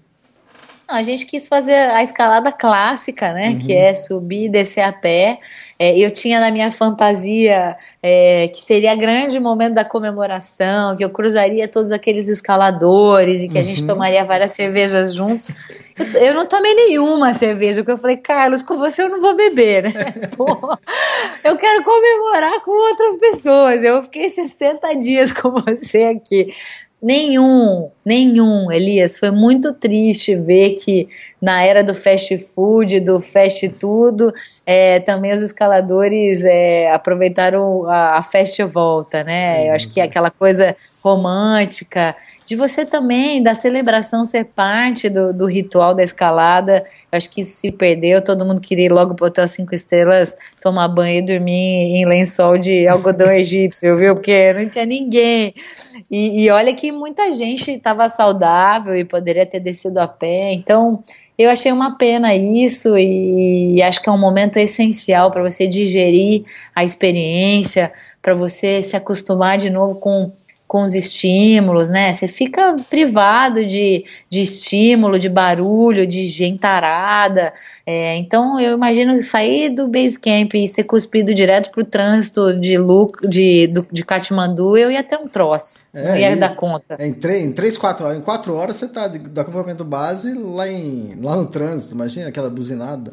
[0.95, 3.49] A gente quis fazer a escalada clássica, né?
[3.51, 3.59] Uhum.
[3.59, 5.41] Que é subir e descer a pé.
[5.79, 11.11] É, eu tinha na minha fantasia é, que seria grande momento da comemoração, que eu
[11.11, 13.61] cruzaria todos aqueles escaladores e que uhum.
[13.61, 13.87] a gente uhum.
[13.89, 15.51] tomaria várias cervejas juntos.
[16.15, 19.85] Eu não tomei nenhuma cerveja, porque eu falei, Carlos, com você eu não vou beber,
[19.85, 19.93] né?
[20.37, 20.47] Pô,
[21.45, 23.83] eu quero comemorar com outras pessoas.
[23.85, 26.53] Eu fiquei 60 dias com você aqui.
[27.05, 29.19] Nenhum, nenhum, Elias.
[29.19, 31.07] Foi muito triste ver que
[31.45, 34.33] na era do fast food, do fast tudo,
[34.65, 39.69] é, também os escaladores é, aproveitaram a, a fast volta, né?
[39.69, 42.17] Eu acho que aquela coisa romântica
[42.47, 46.85] de você também, da celebração ser parte do, do ritual da escalada.
[47.13, 50.35] Eu acho que isso se perdeu, todo mundo queria ir logo pro Hotel Cinco Estrelas,
[50.63, 54.15] tomar banho e dormir em lençol de algodão egípcio, viu?
[54.15, 55.55] Porque não tinha ninguém.
[56.11, 60.53] E, e olha que muita gente estava saudável e poderia ter descido a pé.
[60.53, 61.03] Então,
[61.37, 65.67] eu achei uma pena isso e, e acho que é um momento essencial para você
[65.67, 66.45] digerir
[66.75, 67.93] a experiência,
[68.23, 70.33] para você se acostumar de novo com
[70.67, 72.13] com os estímulos, né?
[72.13, 77.53] Você fica privado de, de estímulo, de barulho, de gentarada.
[77.87, 82.79] É, então eu imagino sair do base camp e ser cuspido direto pro trânsito de,
[82.79, 85.87] Lu, de, do, de Katmandu, eu ia ter um troço.
[85.93, 86.97] É, não ia e, dar conta.
[86.99, 88.19] É, em, três, em três, quatro horas.
[88.19, 91.95] Em quatro horas você tá do acampamento base lá, em, lá no trânsito.
[91.95, 93.13] Imagina aquela buzinada.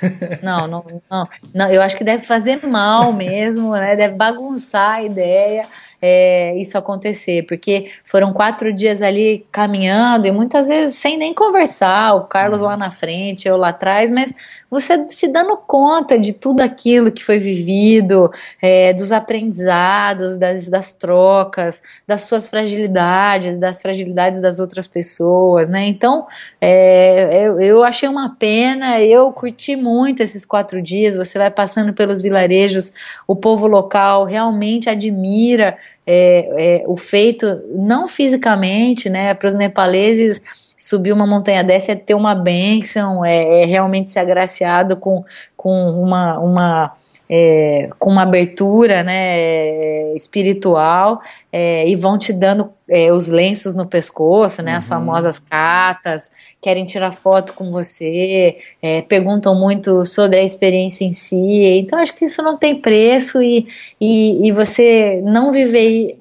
[0.42, 3.94] Não, não, não, não, eu acho que deve fazer mal mesmo, né?
[3.94, 5.64] Deve bagunçar a ideia
[6.06, 12.14] é, isso acontecer, porque foram quatro dias ali caminhando e muitas vezes sem nem conversar,
[12.14, 12.66] o Carlos uhum.
[12.66, 14.34] lá na frente, eu lá atrás, mas
[14.74, 20.92] você se dando conta de tudo aquilo que foi vivido, é, dos aprendizados, das, das
[20.92, 25.86] trocas, das suas fragilidades, das fragilidades das outras pessoas, né?
[25.86, 26.26] Então,
[26.60, 31.16] é, eu, eu achei uma pena, eu curti muito esses quatro dias.
[31.16, 32.92] Você vai passando pelos vilarejos,
[33.28, 39.34] o povo local realmente admira é, é, o feito, não fisicamente, né?
[39.34, 40.42] Para os nepaleses
[40.76, 45.24] subir uma montanha dessa é ter uma bênção, é, é realmente ser agraciado com,
[45.56, 46.96] com uma, uma
[47.28, 51.20] é, com uma abertura né, espiritual
[51.50, 54.76] é, e vão te dando é, os lenços no pescoço, né, uhum.
[54.76, 56.30] as famosas catas,
[56.60, 61.62] querem tirar foto com você, é, perguntam muito sobre a experiência em si.
[61.78, 63.66] Então, acho que isso não tem preço e,
[64.00, 66.18] e, e você não viver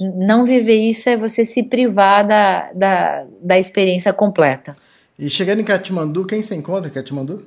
[0.00, 4.76] não viver isso é você se privar da, da, da experiência completa.
[5.18, 7.44] E chegando em Katmandu, quem se encontra em Katmandu?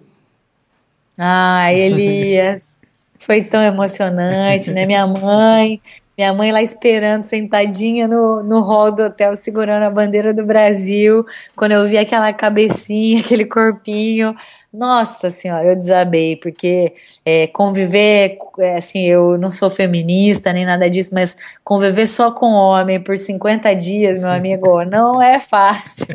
[1.17, 2.79] Ah, Elias,
[3.17, 4.85] foi tão emocionante, né?
[4.85, 5.81] Minha mãe,
[6.17, 11.25] minha mãe lá esperando, sentadinha no, no hall do hotel, segurando a bandeira do Brasil.
[11.55, 14.35] Quando eu vi aquela cabecinha, aquele corpinho,
[14.71, 16.93] nossa senhora, eu desabei, porque
[17.25, 22.47] é, conviver, é, assim, eu não sou feminista nem nada disso, mas conviver só com
[22.53, 26.07] homem por 50 dias, meu amigo, não é fácil.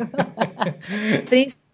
[1.27, 1.68] Principalmente,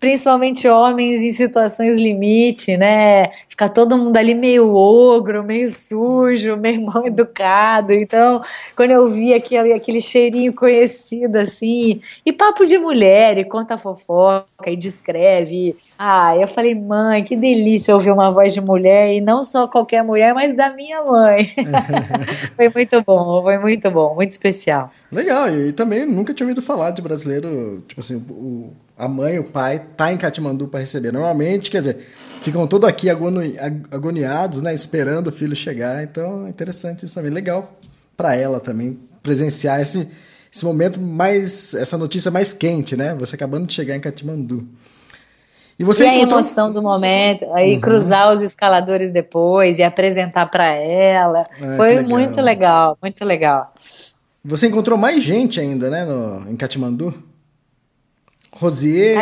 [0.00, 3.28] principalmente homens em situações limite, né?
[3.48, 7.92] Ficar todo mundo ali meio ogro, meio sujo, meio mal educado.
[7.92, 8.42] Então,
[8.74, 14.70] quando eu vi aquele, aquele cheirinho conhecido assim, e papo de mulher, e conta fofoca,
[14.70, 15.76] e descreve.
[15.98, 20.02] Ah, eu falei, mãe, que delícia ouvir uma voz de mulher, e não só qualquer
[20.02, 21.52] mulher, mas da minha mãe.
[22.56, 24.90] foi muito bom, foi muito bom, muito especial.
[25.12, 29.44] Legal, e também nunca tinha ouvido falar de brasileiro, tipo assim, o a mãe, o
[29.44, 31.10] pai, tá em Katmandu para receber.
[31.10, 32.06] Normalmente, quer dizer,
[32.42, 36.04] ficam todos aqui agoniados, né, esperando o filho chegar.
[36.04, 37.30] Então, é interessante isso também.
[37.30, 37.72] Legal
[38.14, 40.06] para ela também presenciar esse,
[40.52, 43.14] esse momento mais, essa notícia mais quente, né?
[43.14, 44.68] Você acabando de chegar em Katmandu.
[45.78, 46.36] E, você e encontrou...
[46.36, 47.80] a emoção do momento, aí uhum.
[47.80, 51.46] cruzar os escaladores depois e apresentar para ela.
[51.58, 52.04] Ah, Foi legal.
[52.04, 53.72] muito legal, muito legal.
[54.44, 57.29] Você encontrou mais gente ainda, né, no, em Katmandu?
[58.52, 59.16] Rosier.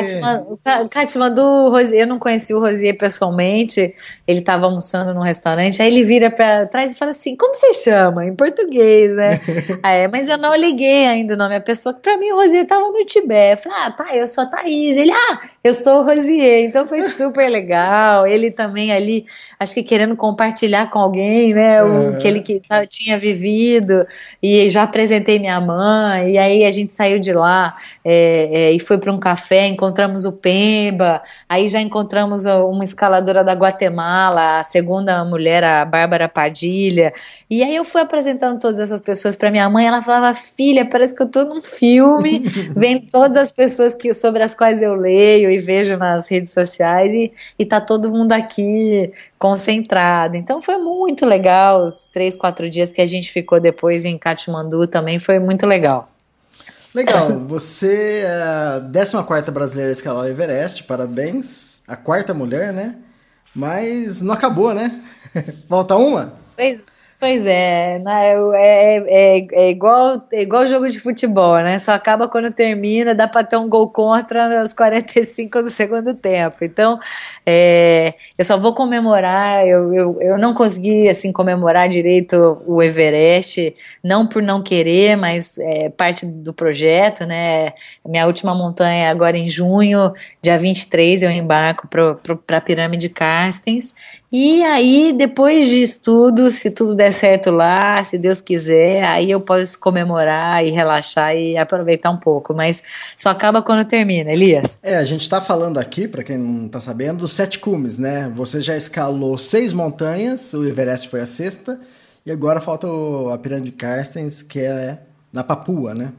[0.90, 3.94] Katmandu, eu não conheci o Rosier pessoalmente,
[4.26, 7.74] ele estava almoçando num restaurante, aí ele vira para trás e fala assim: Como você
[7.74, 8.24] chama?
[8.24, 9.40] Em português, né?
[9.82, 12.62] aí, mas eu não liguei ainda o nome da pessoa, que para mim o Rosier
[12.62, 13.52] estava no Tibete.
[13.52, 14.96] Eu falei: Ah, tá, eu sou a Thaís.
[14.96, 16.64] Ele, ah, eu sou o Rosier.
[16.64, 18.26] Então foi super legal.
[18.26, 19.26] Ele também ali,
[19.60, 24.06] acho que querendo compartilhar com alguém, né, o que ele que tinha vivido,
[24.42, 28.80] e já apresentei minha mãe, e aí a gente saiu de lá é, é, e
[28.80, 34.59] foi para um um café, encontramos o Pemba, aí já encontramos uma escaladora da Guatemala,
[34.59, 37.12] a segunda mulher, a Bárbara Padilha.
[37.51, 41.15] E aí eu fui apresentando todas essas pessoas para minha mãe, ela falava: "Filha, parece
[41.15, 45.51] que eu tô num filme, vendo todas as pessoas que sobre as quais eu leio
[45.51, 50.36] e vejo nas redes sociais e, e tá todo mundo aqui concentrado.
[50.36, 54.86] Então foi muito legal os três, quatro dias que a gente ficou depois em Katmandu
[54.86, 56.09] também foi muito legal.
[56.99, 61.81] Legal, você é a 14 brasileira a escalar o Everest, parabéns.
[61.87, 62.97] A quarta mulher, né?
[63.55, 65.01] Mas não acabou, né?
[65.70, 66.33] Falta uma?
[66.57, 66.87] Pois
[67.20, 71.77] Pois é, né, é, é, é, igual, é igual jogo de futebol, né?
[71.81, 76.59] Só acaba quando termina, dá para ter um gol contra nos 45 do segundo tempo.
[76.62, 76.97] Então,
[77.45, 83.74] é, eu só vou comemorar, eu, eu, eu não consegui, assim, comemorar direito o Everest,
[84.01, 87.73] não por não querer, mas é parte do projeto, né?
[88.07, 93.93] Minha última montanha agora em junho, dia 23, eu embarco para a Pirâmide Carstens,
[94.30, 99.40] e aí, depois disso tudo, se tudo der certo lá, se Deus quiser, aí eu
[99.40, 102.52] posso comemorar e relaxar e aproveitar um pouco.
[102.52, 102.82] Mas
[103.16, 104.78] só acaba quando termina, Elias.
[104.82, 108.30] É, a gente está falando aqui, para quem não está sabendo, dos sete cumes, né?
[108.36, 111.80] Você já escalou seis montanhas, o Everest foi a sexta,
[112.26, 112.86] e agora falta
[113.32, 114.98] a Pirâmide Carstens, que é
[115.32, 116.12] na Papua, né?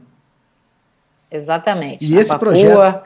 [1.30, 2.04] Exatamente.
[2.04, 3.02] E esse Papua, projeto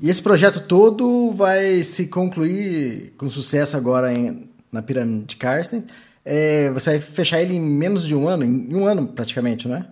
[0.00, 5.84] e esse projeto todo vai se concluir com sucesso agora em, na Pirâmide de Karsten.
[6.24, 9.76] É, você vai fechar ele em menos de um ano, em um ano praticamente, não
[9.76, 9.86] é?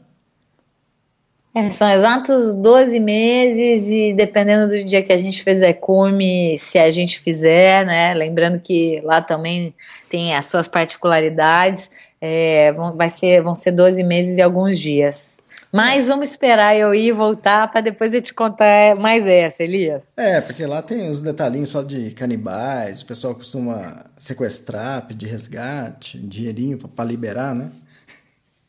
[1.52, 6.78] É, são exatos 12 meses e dependendo do dia que a gente fizer cume, se
[6.78, 8.14] a gente fizer, né?
[8.14, 9.74] Lembrando que lá também
[10.09, 11.90] tem as suas particularidades,
[12.20, 15.40] é, vão, vai ser, vão ser 12 meses e alguns dias.
[15.72, 20.14] Mas vamos esperar eu ir e voltar para depois eu te contar mais essa, Elias.
[20.16, 26.18] É, porque lá tem uns detalhinhos só de canibais, o pessoal costuma sequestrar, pedir resgate,
[26.18, 27.70] dinheirinho para liberar, né?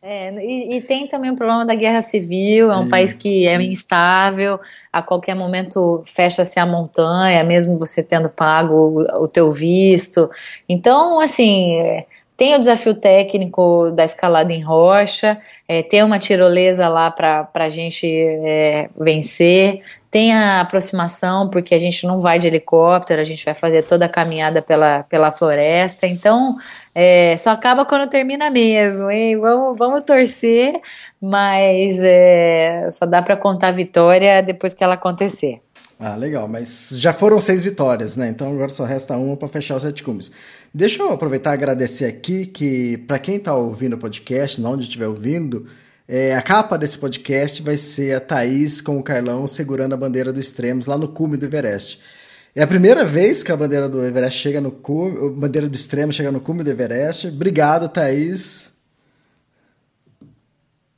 [0.04, 3.62] É, e, e, tem também o problema da guerra civil, é um país que é
[3.62, 4.60] instável,
[4.92, 10.28] a qualquer momento fecha-se a montanha, mesmo você tendo pago o, o teu visto.
[10.68, 12.04] Então, assim,
[12.42, 17.70] tem o desafio técnico da escalada em rocha, é, tem uma tirolesa lá para a
[17.70, 23.46] gente é, vencer, tem a aproximação, porque a gente não vai de helicóptero, a gente
[23.46, 26.56] vai fazer toda a caminhada pela, pela floresta, então
[26.96, 29.38] é, só acaba quando termina mesmo, hein?
[29.40, 30.74] Vamos, vamos torcer,
[31.22, 35.62] mas é, só dá para contar a vitória depois que ela acontecer.
[36.04, 38.28] Ah, legal, mas já foram seis vitórias, né?
[38.30, 40.32] Então agora só resta uma para fechar os sete cumes.
[40.74, 45.08] Deixa eu aproveitar e agradecer aqui que, para quem está ouvindo o podcast, onde estiver
[45.08, 45.68] ouvindo,
[46.08, 50.32] é, a capa desse podcast vai ser a Thaís com o Carlão segurando a bandeira
[50.32, 52.00] do Extremos lá no cume do Everest.
[52.56, 55.76] É a primeira vez que a bandeira do Everest chega no cume, a bandeira do
[55.76, 57.28] Extremo chega no cume do Everest.
[57.28, 58.72] Obrigado, Thaís.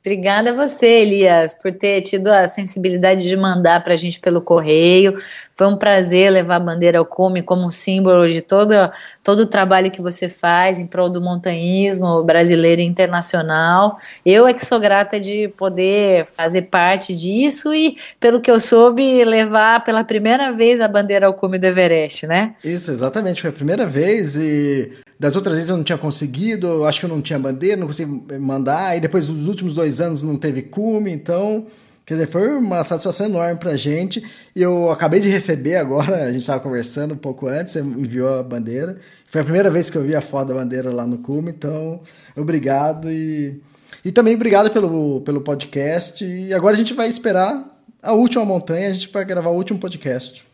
[0.04, 4.42] Obrigada a você, Elias, por ter tido a sensibilidade de mandar para a gente pelo
[4.42, 5.16] correio.
[5.56, 8.74] Foi um prazer levar a bandeira ao cume como símbolo de todo,
[9.22, 13.98] todo o trabalho que você faz em prol do montanhismo brasileiro e internacional.
[14.26, 19.24] Eu é que sou grata de poder fazer parte disso e, pelo que eu soube,
[19.24, 22.56] levar pela primeira vez a bandeira ao cume do Everest, né?
[22.64, 23.40] Isso, exatamente.
[23.40, 27.06] Foi a primeira vez e das outras vezes eu não tinha conseguido, eu acho que
[27.06, 30.62] eu não tinha bandeira, não consegui mandar, e depois dos últimos dois anos não teve
[30.62, 31.66] cume, então,
[32.04, 34.22] quer dizer, foi uma satisfação enorme pra gente.
[34.54, 38.38] E eu acabei de receber agora, a gente estava conversando um pouco antes, você enviou
[38.38, 38.98] a bandeira.
[39.30, 42.00] Foi a primeira vez que eu vi a foto da bandeira lá no cume, então,
[42.36, 43.60] obrigado e.
[44.04, 46.22] E também obrigado pelo, pelo podcast.
[46.24, 47.64] E agora a gente vai esperar
[48.02, 50.44] a última montanha, a gente vai gravar o último podcast.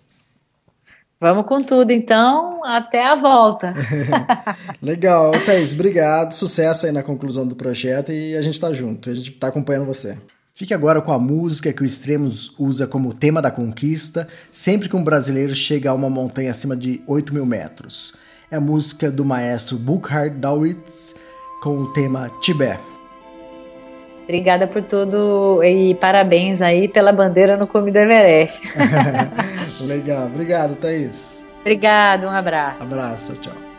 [1.21, 3.75] Vamos com tudo, então, até a volta.
[4.81, 9.15] Legal, Thaís, obrigado, sucesso aí na conclusão do projeto e a gente tá junto, a
[9.15, 10.17] gente tá acompanhando você.
[10.61, 14.95] Fique agora com a música que o Extremos usa como tema da conquista, sempre que
[14.95, 18.15] um brasileiro chega a uma montanha acima de 8 mil metros.
[18.51, 21.15] É a música do maestro Burkhard Dawitz
[21.63, 22.79] com o tema Tibé.
[24.25, 28.61] Obrigada por tudo e parabéns aí pela bandeira no Comida Everest.
[29.81, 31.43] Legal, obrigado, Thaís.
[31.61, 32.83] Obrigado, um abraço.
[32.83, 33.70] Abraço, tchau.